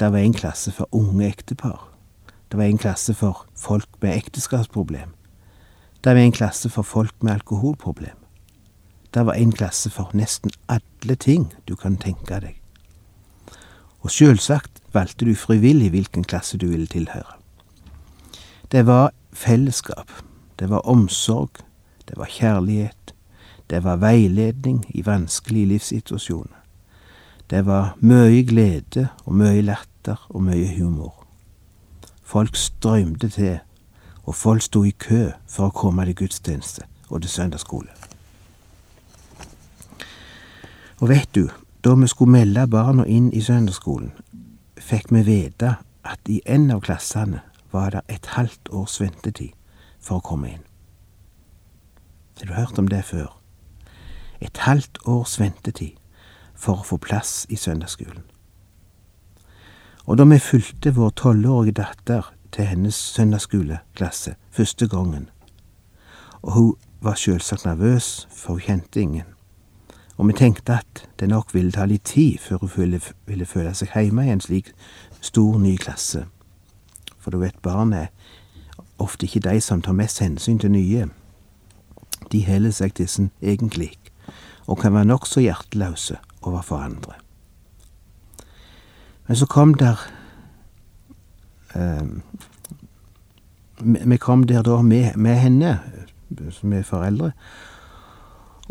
Det 0.00 0.12
var 0.12 0.18
en 0.18 0.34
klasse 0.34 0.72
for 0.72 0.88
unge 0.92 1.28
ektepar. 1.28 1.88
Det 2.50 2.58
var 2.58 2.64
en 2.64 2.78
klasse 2.78 3.14
for 3.14 3.46
folk 3.56 3.88
med 4.02 4.16
ekteskapsproblem. 4.16 5.14
Det 6.04 6.14
var 6.14 6.20
en 6.20 6.32
klasse 6.32 6.70
for 6.70 6.82
folk 6.82 7.22
med 7.22 7.32
alkoholproblem. 7.32 8.16
Det 9.14 9.26
var 9.26 9.32
en 9.32 9.52
klasse 9.52 9.90
for 9.90 10.10
nesten 10.14 10.50
alle 10.68 11.14
ting 11.14 11.52
du 11.68 11.76
kan 11.76 11.96
tenke 11.96 12.40
deg. 12.40 12.56
Og 14.00 14.10
sjølsagt 14.10 14.79
valgte 14.92 15.24
du 15.24 15.34
frivillig 15.34 15.90
hvilken 15.90 16.24
klasse 16.24 16.58
du 16.58 16.66
ville 16.66 16.86
tilhøre. 16.86 17.38
Det 18.72 18.86
var 18.86 19.10
fellesskap, 19.32 20.10
det 20.58 20.70
var 20.70 20.86
omsorg, 20.88 21.50
det 22.08 22.18
var 22.18 22.26
kjærlighet, 22.26 23.14
det 23.70 23.84
var 23.84 23.96
veiledning 23.96 24.84
i 24.88 25.06
vanskelige 25.06 25.66
livssituasjoner. 25.66 26.56
Det 27.50 27.66
var 27.66 27.96
mye 28.00 28.42
glede 28.46 29.08
og 29.24 29.34
mye 29.34 29.62
latter 29.62 30.26
og 30.28 30.42
mye 30.42 30.76
humor. 30.78 31.26
Folk 32.22 32.56
strømte 32.56 33.28
til, 33.28 33.58
og 34.24 34.34
folk 34.34 34.62
sto 34.62 34.84
i 34.84 34.90
kø 34.90 35.30
for 35.48 35.66
å 35.66 35.74
komme 35.74 36.04
til 36.06 36.14
gudstjeneste 36.14 36.86
og 37.08 37.22
til 37.22 37.30
søndagsskole. 37.30 37.90
Og 41.00 41.08
vet 41.08 41.34
du, 41.34 41.48
da 41.84 41.94
vi 41.94 42.06
skulle 42.06 42.30
melde 42.30 42.66
barna 42.70 43.06
inn 43.06 43.32
i 43.32 43.40
søndagsskolen, 43.40 44.12
fikk 44.80 45.12
vi 45.12 45.22
vite 45.26 45.76
at 46.04 46.28
i 46.28 46.40
en 46.46 46.70
av 46.72 46.82
klassene 46.84 47.42
var 47.72 47.92
det 47.94 48.02
et 48.08 48.26
halvt 48.34 48.72
års 48.74 48.98
ventetid 49.00 49.52
for 50.00 50.18
å 50.18 50.24
komme 50.24 50.50
inn. 50.56 50.66
Har 52.40 52.48
du 52.48 52.56
hørt 52.56 52.78
om 52.80 52.88
det 52.88 53.04
før? 53.04 53.36
Et 54.40 54.56
halvt 54.64 55.02
års 55.04 55.36
ventetid 55.40 55.98
for 56.56 56.80
å 56.80 56.86
få 56.86 56.96
plass 56.96 57.44
i 57.52 57.56
søndagsskolen. 57.60 58.24
Og 60.08 60.16
da 60.16 60.24
vi 60.24 60.40
fulgte 60.40 60.94
vår 60.96 61.12
tolvårige 61.20 61.76
datter 61.82 62.32
til 62.52 62.66
hennes 62.66 62.96
søndagsskoleklasse 62.96 64.34
første 64.50 64.88
gangen, 64.88 65.28
og 66.42 66.52
hun 66.52 66.72
var 67.04 67.20
sjølsagt 67.20 67.66
nervøs, 67.68 68.26
for 68.32 68.56
hun 68.56 68.64
kjente 68.64 69.00
ingen, 69.00 69.28
og 70.20 70.26
vi 70.28 70.34
tenkte 70.36 70.74
at 70.82 71.06
det 71.20 71.30
nok 71.32 71.54
ville 71.54 71.72
ta 71.72 71.86
litt 71.88 72.04
tid 72.04 72.42
før 72.44 72.58
hun 72.60 72.70
ville, 72.76 73.00
ville 73.24 73.46
føle 73.48 73.70
seg 73.74 73.94
hjemme 73.94 74.26
i 74.26 74.32
en 74.34 74.42
slik 74.44 74.66
stor, 75.24 75.56
ny 75.56 75.78
klasse, 75.80 76.26
for 77.16 77.32
du 77.32 77.38
vet, 77.40 77.56
barn 77.64 77.94
er 77.96 78.10
ofte 79.00 79.24
ikke 79.24 79.40
de 79.48 79.56
som 79.64 79.80
tar 79.80 79.96
mest 79.96 80.20
hensyn 80.20 80.60
til 80.60 80.74
nye 80.76 81.06
de 82.32 82.42
heller 82.44 82.74
seg 82.76 82.92
til 82.98 83.08
sin 83.08 83.30
egen 83.40 83.72
klikk, 83.72 84.12
og 84.68 84.82
kan 84.82 84.92
være 84.92 85.08
nokså 85.08 85.40
hjerteløse 85.40 86.18
overfor 86.42 86.84
andre. 86.84 87.16
Men 89.24 89.40
så 89.40 89.48
kom 89.48 89.72
der 89.74 90.04
eh, 91.74 92.06
Vi 93.80 94.16
kom 94.16 94.44
der 94.44 94.62
da 94.62 94.82
med, 94.82 95.16
med 95.16 95.36
henne, 95.40 95.80
som 96.50 96.72
er 96.72 96.82
foreldre, 96.82 97.32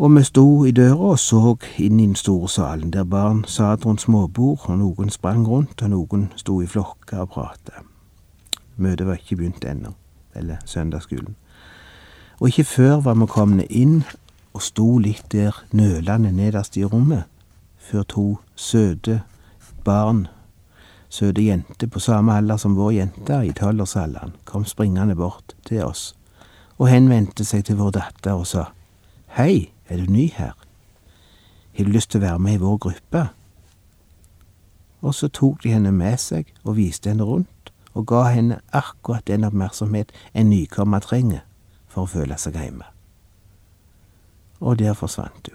og 0.00 0.14
vi 0.16 0.22
sto 0.24 0.64
i 0.64 0.72
døra 0.72 1.12
og 1.12 1.18
så 1.20 1.56
inn 1.76 2.00
i 2.00 2.06
den 2.06 2.16
store 2.16 2.48
salen, 2.48 2.90
der 2.90 3.04
barn 3.04 3.44
satt 3.44 3.84
rundt 3.84 4.00
småbord, 4.00 4.64
og 4.64 4.78
noen 4.80 5.12
sprang 5.12 5.44
rundt, 5.48 5.82
og 5.82 5.92
noen 5.92 6.30
sto 6.40 6.62
i 6.64 6.66
flokker 6.66 7.26
og 7.26 7.34
pratet. 7.36 7.84
Møtet 8.80 9.06
var 9.06 9.20
ikke 9.20 9.36
begynt 9.36 9.64
ennå, 9.68 9.92
eller 10.34 10.64
søndagsskolen 10.64 11.36
og 12.40 12.48
ikke 12.48 12.64
før 12.64 13.00
var 13.04 13.14
vi 13.14 13.26
kommet 13.28 13.70
inn 13.70 14.00
og 14.56 14.62
sto 14.64 14.98
litt 14.98 15.26
der 15.32 15.54
nølende 15.76 16.32
nederst 16.32 16.76
i 16.80 16.84
rommet, 16.84 17.24
før 17.78 18.02
to 18.02 18.24
søte 18.56 19.20
barn, 19.84 20.26
søte 21.08 21.44
jenter 21.44 21.90
på 21.92 22.00
samme 22.00 22.34
alder 22.36 22.56
som 22.56 22.76
vår 22.78 22.90
jente 22.96 23.42
i 23.44 23.52
tolvårsalderen, 23.56 24.32
kom 24.44 24.64
springende 24.64 25.16
bort 25.16 25.54
til 25.68 25.84
oss 25.84 26.14
og 26.80 26.88
henvendte 26.88 27.44
seg 27.44 27.66
til 27.68 27.76
vår 27.76 27.92
datter 27.98 28.40
og 28.40 28.46
sa 28.48 28.70
Hei, 29.36 29.70
er 29.90 30.00
du 30.00 30.12
ny 30.12 30.30
her? 30.32 30.54
Har 31.76 31.84
du 31.84 31.90
lyst 31.90 32.10
til 32.10 32.20
å 32.20 32.26
være 32.26 32.42
med 32.42 32.58
i 32.58 32.62
vår 32.62 32.78
gruppe? 32.86 33.26
Og 35.00 35.14
så 35.16 35.28
tok 35.32 35.62
de 35.64 35.72
henne 35.74 35.92
med 35.92 36.18
seg 36.20 36.50
og 36.62 36.76
viste 36.78 37.10
henne 37.10 37.26
rundt 37.26 37.72
og 37.94 38.06
ga 38.06 38.22
henne 38.30 38.60
akkurat 38.76 39.26
den 39.26 39.44
oppmerksomhet 39.48 40.12
en 40.34 40.50
nykommer 40.52 41.02
trenger 41.02 41.42
for 41.90 42.04
å 42.04 42.12
føle 42.12 42.38
seg 42.38 42.58
hjemme. 42.60 42.86
Og 44.60 44.78
der 44.78 44.94
forsvant 44.94 45.42
du. 45.48 45.54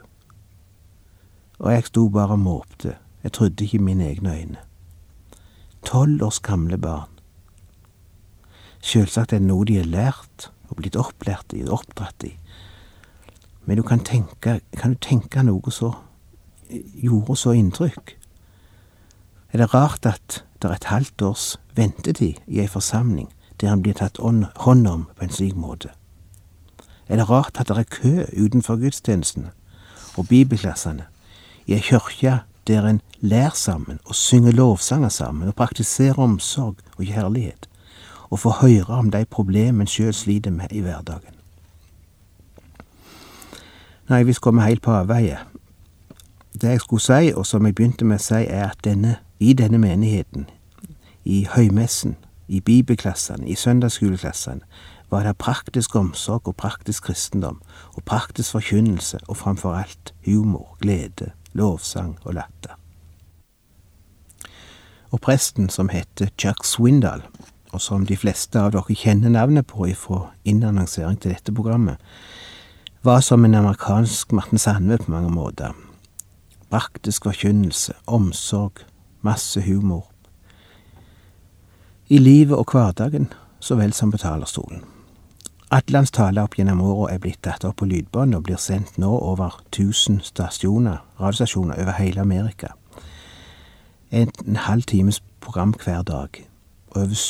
Og 1.62 1.72
jeg 1.72 1.88
sto 1.88 2.08
bare 2.12 2.36
og 2.36 2.44
måpte, 2.44 2.98
jeg 3.24 3.32
trodde 3.38 3.64
ikke 3.64 3.80
mine 3.80 4.10
egne 4.10 4.34
øyne. 4.36 4.64
Tolv 5.86 6.24
års 6.26 6.42
gamle 6.44 6.78
barn. 6.82 7.12
Selvsagt 8.82 9.34
er 9.34 9.40
det 9.40 9.48
noe 9.48 9.66
de 9.66 9.80
har 9.80 9.88
lært 9.88 10.50
og 10.70 10.82
blitt 10.82 10.98
opplært 11.00 11.54
i 11.56 11.64
og 11.64 11.80
oppdratt 11.80 12.26
i. 12.28 12.34
Men 13.66 13.78
du 13.78 13.84
kan 13.84 14.00
tenke, 14.00 14.60
kan 14.78 14.94
du 14.94 15.00
tenke 15.02 15.44
noe 15.44 15.72
som 15.72 15.96
gjorde 16.70 17.36
så 17.36 17.56
inntrykk? 17.58 18.16
Er 19.54 19.58
det 19.62 19.74
rart 19.74 20.06
at 20.06 20.44
det 20.62 20.70
er 20.70 20.76
et 20.76 20.90
halvt 20.90 21.22
års 21.22 21.46
ventetid 21.76 22.42
i 22.48 22.60
ei 22.62 22.68
forsamling 22.68 23.30
der 23.62 23.72
han 23.72 23.82
blir 23.82 23.96
tatt 23.96 24.18
hånd 24.20 24.88
om 24.88 25.08
på 25.16 25.24
en 25.24 25.32
slik 25.32 25.56
måte? 25.56 25.90
er 27.08 27.16
det 27.16 27.30
rart 27.30 27.60
at 27.60 27.70
det 27.70 27.78
er 27.78 27.84
kø 27.84 28.26
utenfor 28.34 28.80
gudstjenestene 28.82 29.52
og 30.18 30.28
bibelklassene 30.28 31.06
i 31.68 31.78
ei 31.78 31.84
kirke 31.86 32.40
der 32.68 32.88
en 32.90 33.02
lærer 33.20 33.54
sammen 33.54 34.00
og 34.06 34.16
synger 34.16 34.52
lovsanger 34.52 35.10
sammen 35.10 35.48
og 35.48 35.56
praktiserer 35.56 36.20
omsorg 36.20 36.76
og 36.98 37.06
kjærlighet, 37.06 37.70
og 38.30 38.40
får 38.40 38.58
høre 38.62 38.98
om 38.98 39.12
de 39.12 39.26
problemene 39.26 39.86
en 39.86 39.88
sjøl 39.88 40.14
sliter 40.14 40.52
med 40.52 40.72
i 40.72 40.82
hverdagen. 40.82 41.35
Nei, 44.10 44.24
vi 44.24 44.34
skal 44.34 44.52
komme 44.52 44.62
helt 44.62 44.84
på 44.86 44.92
avveie. 44.94 45.40
Det 46.54 46.70
jeg 46.70 46.80
skulle 46.80 47.02
si, 47.02 47.32
og 47.34 47.46
som 47.46 47.66
jeg 47.66 47.76
begynte 47.76 48.06
med 48.06 48.22
å 48.22 48.24
si, 48.24 48.44
er 48.46 48.68
at 48.70 48.84
denne, 48.86 49.16
i 49.42 49.56
denne 49.58 49.80
menigheten, 49.82 50.46
i 51.26 51.48
høymessen, 51.50 52.14
i 52.48 52.62
bibelklassene, 52.62 53.48
i 53.50 53.56
søndagsskoleklassene, 53.58 54.62
var 55.10 55.26
det 55.26 55.34
praktisk 55.42 55.96
omsorg 55.98 56.48
og 56.48 56.56
praktisk 56.62 57.10
kristendom, 57.10 57.58
og 57.98 58.06
praktisk 58.06 58.54
forkynnelse, 58.60 59.24
og 59.28 59.42
framfor 59.42 59.74
alt 59.74 60.14
humor, 60.26 60.78
glede, 60.82 61.32
lovsang 61.54 62.20
og 62.24 62.38
latter. 62.38 62.78
Og 65.10 65.22
presten, 65.22 65.70
som 65.70 65.90
heter 65.90 66.30
Chuck 66.38 66.62
Swindal, 66.66 67.26
og 67.74 67.82
som 67.82 68.06
de 68.06 68.18
fleste 68.18 68.62
av 68.62 68.76
dere 68.78 68.96
kjenner 68.96 69.34
navnet 69.34 69.66
på 69.66 69.90
ifra 69.90 70.28
innannonsering 70.46 71.18
til 71.18 71.34
dette 71.34 71.54
programmet, 71.54 71.98
var 73.06 73.22
som 73.22 73.46
en 73.46 73.56
amerikansk 73.56 74.32
Martin 74.32 74.60
Sandve 74.60 74.98
på 74.98 75.12
mange 75.12 75.30
måter. 75.30 75.74
Praktisk 76.70 77.24
forkynnelse, 77.24 77.94
omsorg, 78.08 78.82
masse 79.22 79.62
humor. 79.62 80.08
I 82.10 82.18
livet 82.18 82.58
og 82.58 82.72
hverdagen 82.72 83.30
så 83.60 83.76
vel 83.76 83.94
som 83.94 84.12
på 84.12 84.18
talerstolen. 84.18 84.82
Atlands 85.72 86.12
taler 86.12 86.46
opp 86.46 86.58
gjennom 86.58 86.82
åra 86.82 87.14
er 87.14 87.22
blitt 87.22 87.44
tatt 87.46 87.66
opp 87.66 87.78
på 87.82 87.90
lydbånd 87.90 88.36
og 88.38 88.46
blir 88.50 88.62
sendt 88.62 88.98
nå 88.98 89.10
over 89.10 89.62
1000 89.70 90.22
stasjoner, 90.26 91.02
radiostasjoner 91.22 91.82
over 91.82 91.98
hele 92.02 92.22
Amerika. 92.22 92.74
En, 94.12 94.32
en 94.48 94.62
halv 94.66 94.86
times 94.90 95.22
program 95.42 95.74
hver 95.78 96.02
dag, 96.02 96.46
over 96.96 97.26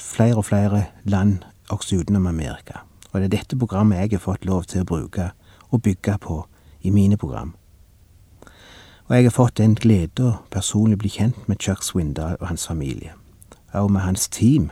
flere 0.00 0.36
og 0.36 0.44
flere 0.48 0.86
land 1.04 1.42
også 1.68 2.00
utenom 2.00 2.26
Amerika. 2.26 2.84
Og 3.12 3.20
det 3.20 3.24
er 3.24 3.36
dette 3.38 3.58
programmet 3.58 3.98
jeg 3.98 4.18
har 4.18 4.24
fått 4.24 4.44
lov 4.44 4.64
til 4.70 4.84
å 4.84 4.88
bruke 4.88 5.30
og 5.70 5.82
bygge 5.82 6.18
på 6.22 6.44
i 6.82 6.90
mine 6.90 7.16
program. 7.16 7.54
Og 9.08 9.16
jeg 9.16 9.24
har 9.26 9.34
fått 9.34 9.58
den 9.58 9.74
glede 9.74 10.22
å 10.22 10.36
personlig 10.50 11.00
bli 11.02 11.10
kjent 11.10 11.48
med 11.48 11.58
Chuck 11.58 11.82
Swindal 11.82 12.36
og 12.38 12.46
hans 12.46 12.66
familie, 12.70 13.16
og 13.74 13.90
med 13.90 14.04
hans 14.06 14.28
team. 14.28 14.70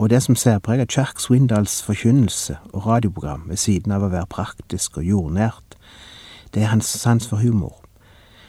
Og 0.00 0.08
det 0.08 0.22
som 0.24 0.36
særpreger 0.36 0.88
Chuck 0.88 1.20
Swindals 1.20 1.82
forkynnelse 1.84 2.56
og 2.72 2.86
radioprogram, 2.86 3.44
ved 3.48 3.60
siden 3.60 3.92
av 3.92 4.06
å 4.06 4.08
være 4.08 4.30
praktisk 4.32 4.96
og 4.96 5.04
jordnært, 5.04 5.76
det 6.54 6.64
er 6.64 6.72
hans 6.72 6.88
sans 6.88 7.28
for 7.28 7.44
humor. 7.44 7.76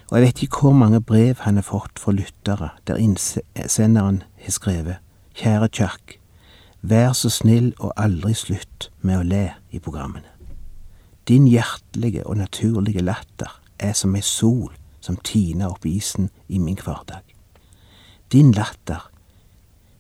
Og 0.08 0.18
jeg 0.18 0.26
vet 0.26 0.42
ikke 0.44 0.64
hvor 0.64 0.74
mange 0.76 1.02
brev 1.04 1.44
han 1.44 1.60
har 1.60 1.68
fått 1.68 2.00
fra 2.00 2.16
lyttere 2.16 2.72
der 2.88 3.00
innsenderen 3.00 4.24
har 4.40 4.56
skrevet 4.56 5.04
Kjære 5.36 5.68
Chuck, 5.68 6.21
vær 6.82 7.14
så 7.14 7.30
snill 7.30 7.72
og 7.80 7.94
aldri 7.98 8.34
slutt 8.38 8.90
med 9.02 9.20
å 9.20 9.26
le 9.28 9.46
i 9.72 9.80
programmene. 9.80 10.28
Din 11.28 11.48
hjertelige 11.48 12.26
og 12.28 12.38
naturlige 12.42 13.04
latter 13.06 13.54
er 13.80 13.94
som 13.98 14.16
ei 14.18 14.24
sol 14.26 14.72
som 15.02 15.18
tiner 15.26 15.72
opp 15.72 15.86
isen 15.86 16.30
i 16.48 16.60
min 16.60 16.78
hverdag. 16.78 17.22
Din 18.32 18.52
latter 18.56 19.10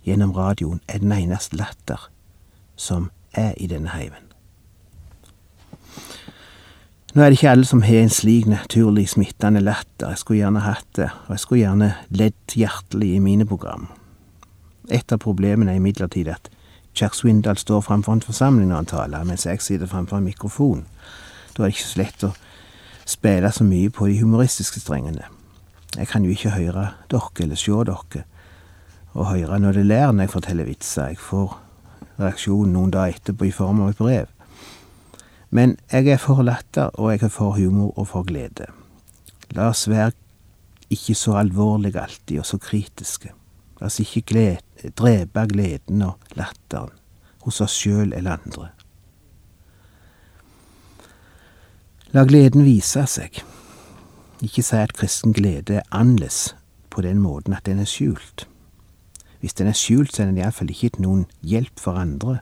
gjennom 0.06 0.34
radioen 0.34 0.82
er 0.88 1.02
den 1.02 1.14
eneste 1.14 1.58
latter 1.58 2.10
som 2.76 3.10
er 3.38 3.54
i 3.58 3.70
denne 3.70 3.94
heimen. 3.94 4.32
Nå 7.12 7.22
er 7.22 7.30
det 7.30 7.42
ikke 7.42 7.52
alle 7.52 7.68
som 7.68 7.82
har 7.84 8.06
en 8.06 8.14
slik 8.14 8.46
naturlig 8.48 9.10
smittende 9.12 9.60
latter, 9.60 10.14
jeg 10.14 10.22
skulle 10.22 10.40
gjerne 10.40 10.64
hatt 10.64 10.88
det, 10.96 11.10
og 11.28 11.34
jeg 11.36 11.44
skulle 11.44 11.64
gjerne 11.66 11.90
ledd 12.10 12.56
hjertelig 12.56 13.10
i 13.18 13.20
mine 13.20 13.46
program. 13.46 13.90
Et 14.88 15.12
av 15.12 15.20
problemene 15.20 15.74
er 15.74 15.82
imidlertid 15.82 16.32
at 16.32 16.48
Chuck 16.94 17.16
Swindal 17.16 17.58
står 17.58 17.82
framfor 17.82 18.14
en 18.14 18.22
forsamling 18.22 18.70
når 18.70 18.76
han 18.76 18.90
taler, 18.90 19.24
mens 19.24 19.46
jeg 19.46 19.62
sitter 19.62 19.88
framfor 19.88 20.18
en 20.18 20.28
mikrofon. 20.28 20.86
Da 21.56 21.64
er 21.64 21.70
det 21.70 21.76
ikke 21.76 21.88
så 21.88 22.02
lett 22.02 22.26
å 22.28 22.32
spille 23.08 23.52
så 23.52 23.64
mye 23.68 23.90
på 23.90 24.08
de 24.08 24.20
humoristiske 24.20 24.80
strengene. 24.84 25.24
Jeg 25.98 26.08
kan 26.08 26.24
jo 26.24 26.32
ikke 26.32 26.54
høre 26.56 26.92
dere 27.12 27.44
eller 27.44 27.60
se 27.60 27.72
dere, 27.88 28.24
og 29.14 29.28
høre 29.28 29.60
når 29.60 29.80
det 29.80 29.86
ler 29.86 30.12
når 30.12 30.28
jeg 30.28 30.36
forteller 30.36 30.68
vitser. 30.68 31.12
Jeg 31.12 31.20
får 31.20 31.58
reaksjon 32.20 32.72
noen 32.72 32.94
dager 32.94 33.18
etterpå 33.18 33.48
i 33.48 33.56
form 33.56 33.82
av 33.84 33.92
et 33.92 34.00
brev. 34.00 34.30
Men 35.52 35.76
jeg 35.92 36.08
er 36.08 36.22
for 36.22 36.44
latter, 36.48 36.94
og 36.96 37.12
jeg 37.12 37.26
er 37.28 37.34
for 37.34 37.58
humor 37.58 37.92
og 38.00 38.08
for 38.08 38.24
glede. 38.24 38.70
La 39.52 39.68
oss 39.74 39.90
være 39.92 40.14
ikke 40.92 41.16
så 41.16 41.36
alvorlige 41.40 42.00
alltid, 42.00 42.40
og 42.40 42.48
så 42.48 42.60
kritiske. 42.60 43.34
La 43.82 43.90
oss 43.90 44.00
ikke 44.04 44.22
glede, 44.34 44.92
drepe 44.98 45.48
gleden 45.50 46.04
og 46.06 46.36
latteren 46.38 46.94
hos 47.42 47.58
oss 47.66 47.74
sjøl 47.82 48.14
eller 48.14 48.38
andre. 48.38 48.68
La 52.14 52.24
gleden 52.30 52.66
vise 52.68 53.08
seg. 53.10 53.42
Ikke 54.46 54.62
si 54.62 54.78
at 54.78 54.94
kristen 54.94 55.34
glede 55.34 55.80
er 55.80 55.90
annerledes 55.90 56.54
på 56.94 57.02
den 57.02 57.18
måten 57.24 57.58
at 57.58 57.66
den 57.66 57.82
er 57.82 57.90
skjult. 57.90 58.46
Hvis 59.42 59.58
den 59.58 59.68
er 59.68 59.78
skjult, 59.78 60.14
så 60.14 60.22
er 60.22 60.30
den 60.30 60.38
iallfall 60.38 60.70
ikke 60.70 61.02
noen 61.02 61.26
hjelp 61.42 61.82
for 61.82 61.98
andre 61.98 62.42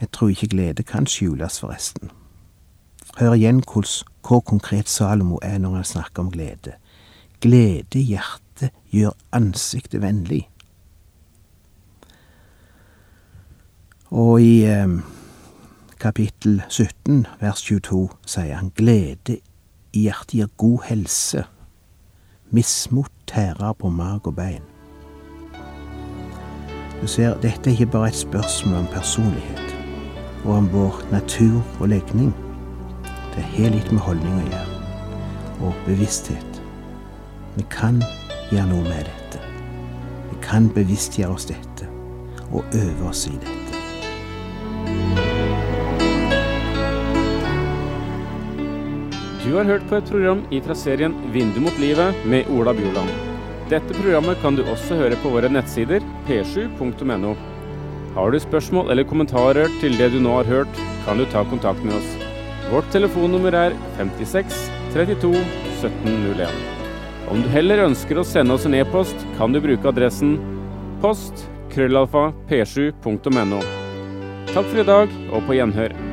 jeg 0.00 0.10
tror 0.12 0.28
ikke 0.28 0.48
glede 0.48 0.82
kan 0.82 1.06
skjules, 1.06 1.60
forresten. 1.60 2.10
Hør 3.18 3.34
igjen 3.34 3.62
hvor 3.66 4.40
konkret 4.40 4.88
Salomo 4.88 5.38
er 5.42 5.58
når 5.58 5.74
han 5.74 5.84
snakker 5.84 6.22
om 6.22 6.30
glede. 6.30 6.76
Glede 7.40 7.98
i 7.98 8.02
hjertet 8.02 8.47
gjør 8.92 9.14
ansiktet 9.32 10.02
vennlig. 10.02 10.48
Og 14.08 14.40
i 14.40 14.64
eh, 14.64 14.88
kapittel 16.00 16.62
17, 16.68 17.26
vers 17.40 17.62
22, 17.62 18.08
sier 18.26 18.56
han 18.56 18.72
glede 18.76 19.38
i 19.92 20.06
hjertet 20.06 20.38
gir 20.38 20.50
god 20.56 20.88
helse. 20.88 21.44
Mismot 22.50 23.12
tærer 23.28 23.72
på 23.76 23.88
mag 23.92 24.26
og 24.26 24.36
bein. 24.36 24.64
Du 27.02 27.06
ser, 27.06 27.36
dette 27.40 27.70
er 27.70 27.76
ikke 27.76 27.92
bare 27.92 28.08
et 28.08 28.14
spørsmål 28.14 28.80
om 28.80 28.86
personlighet 28.92 29.74
og 30.44 30.54
om 30.54 30.72
vår 30.72 31.02
natur 31.12 31.60
og 31.80 31.88
legning. 31.88 32.32
Det 33.34 33.44
har 33.44 33.70
litt 33.70 33.92
med 33.92 34.02
holdning 34.02 34.40
å 34.40 34.46
gjøre, 34.48 34.78
og 35.68 35.84
bevissthet. 35.86 36.62
Vi 37.54 37.66
kan 37.70 38.00
gjøre 38.50 38.68
noe 38.70 38.84
med 38.86 39.08
dette. 39.08 39.40
Vi 40.30 40.38
kan 40.44 40.68
bevisstgjøre 40.72 41.34
oss 41.34 41.48
dette, 41.48 41.88
og 42.48 42.64
øve 42.76 43.10
oss 43.10 43.26
i 43.28 43.36
dette. 43.36 43.68
Du 49.48 49.54
har 49.56 49.64
hørt 49.64 49.84
på 49.88 49.96
et 49.96 50.10
program 50.10 50.42
i 50.52 50.60
traserien 50.60 51.14
Vindu 51.32 51.60
mot 51.64 51.76
livet 51.80 52.16
med 52.28 52.48
Ola 52.52 52.74
Bjoland. 52.76 53.12
Dette 53.68 53.96
programmet 53.96 54.40
kan 54.42 54.56
du 54.56 54.64
også 54.64 54.96
høre 54.96 55.16
på 55.22 55.32
våre 55.32 55.48
nettsider 55.52 56.04
p7.no. 56.28 57.34
Har 58.16 58.32
du 58.32 58.38
spørsmål 58.40 58.92
eller 58.92 59.08
kommentarer 59.08 59.72
til 59.80 59.96
det 60.00 60.10
du 60.12 60.18
nå 60.24 60.38
har 60.40 60.48
hørt, 60.48 60.82
kan 61.04 61.20
du 61.20 61.28
ta 61.32 61.44
kontakt 61.48 61.84
med 61.84 61.96
oss. 61.96 62.16
Vårt 62.72 62.88
telefonnummer 62.92 63.56
er 63.56 63.76
56 64.00 64.66
32 64.96 65.36
1701. 65.36 66.77
Om 67.28 67.42
du 67.44 67.48
heller 67.52 67.82
ønsker 67.84 68.16
å 68.16 68.24
sende 68.24 68.56
oss 68.56 68.64
en 68.64 68.76
e-post, 68.78 69.26
kan 69.36 69.52
du 69.52 69.60
bruke 69.60 69.90
adressen 69.90 70.38
post 71.02 71.44
krøllalfa 71.74 72.30
p7.no. 72.48 73.60
Takk 74.48 74.70
for 74.72 74.80
i 74.80 74.86
dag, 74.88 75.18
og 75.28 75.44
på 75.44 75.58
gjenhør. 75.58 76.07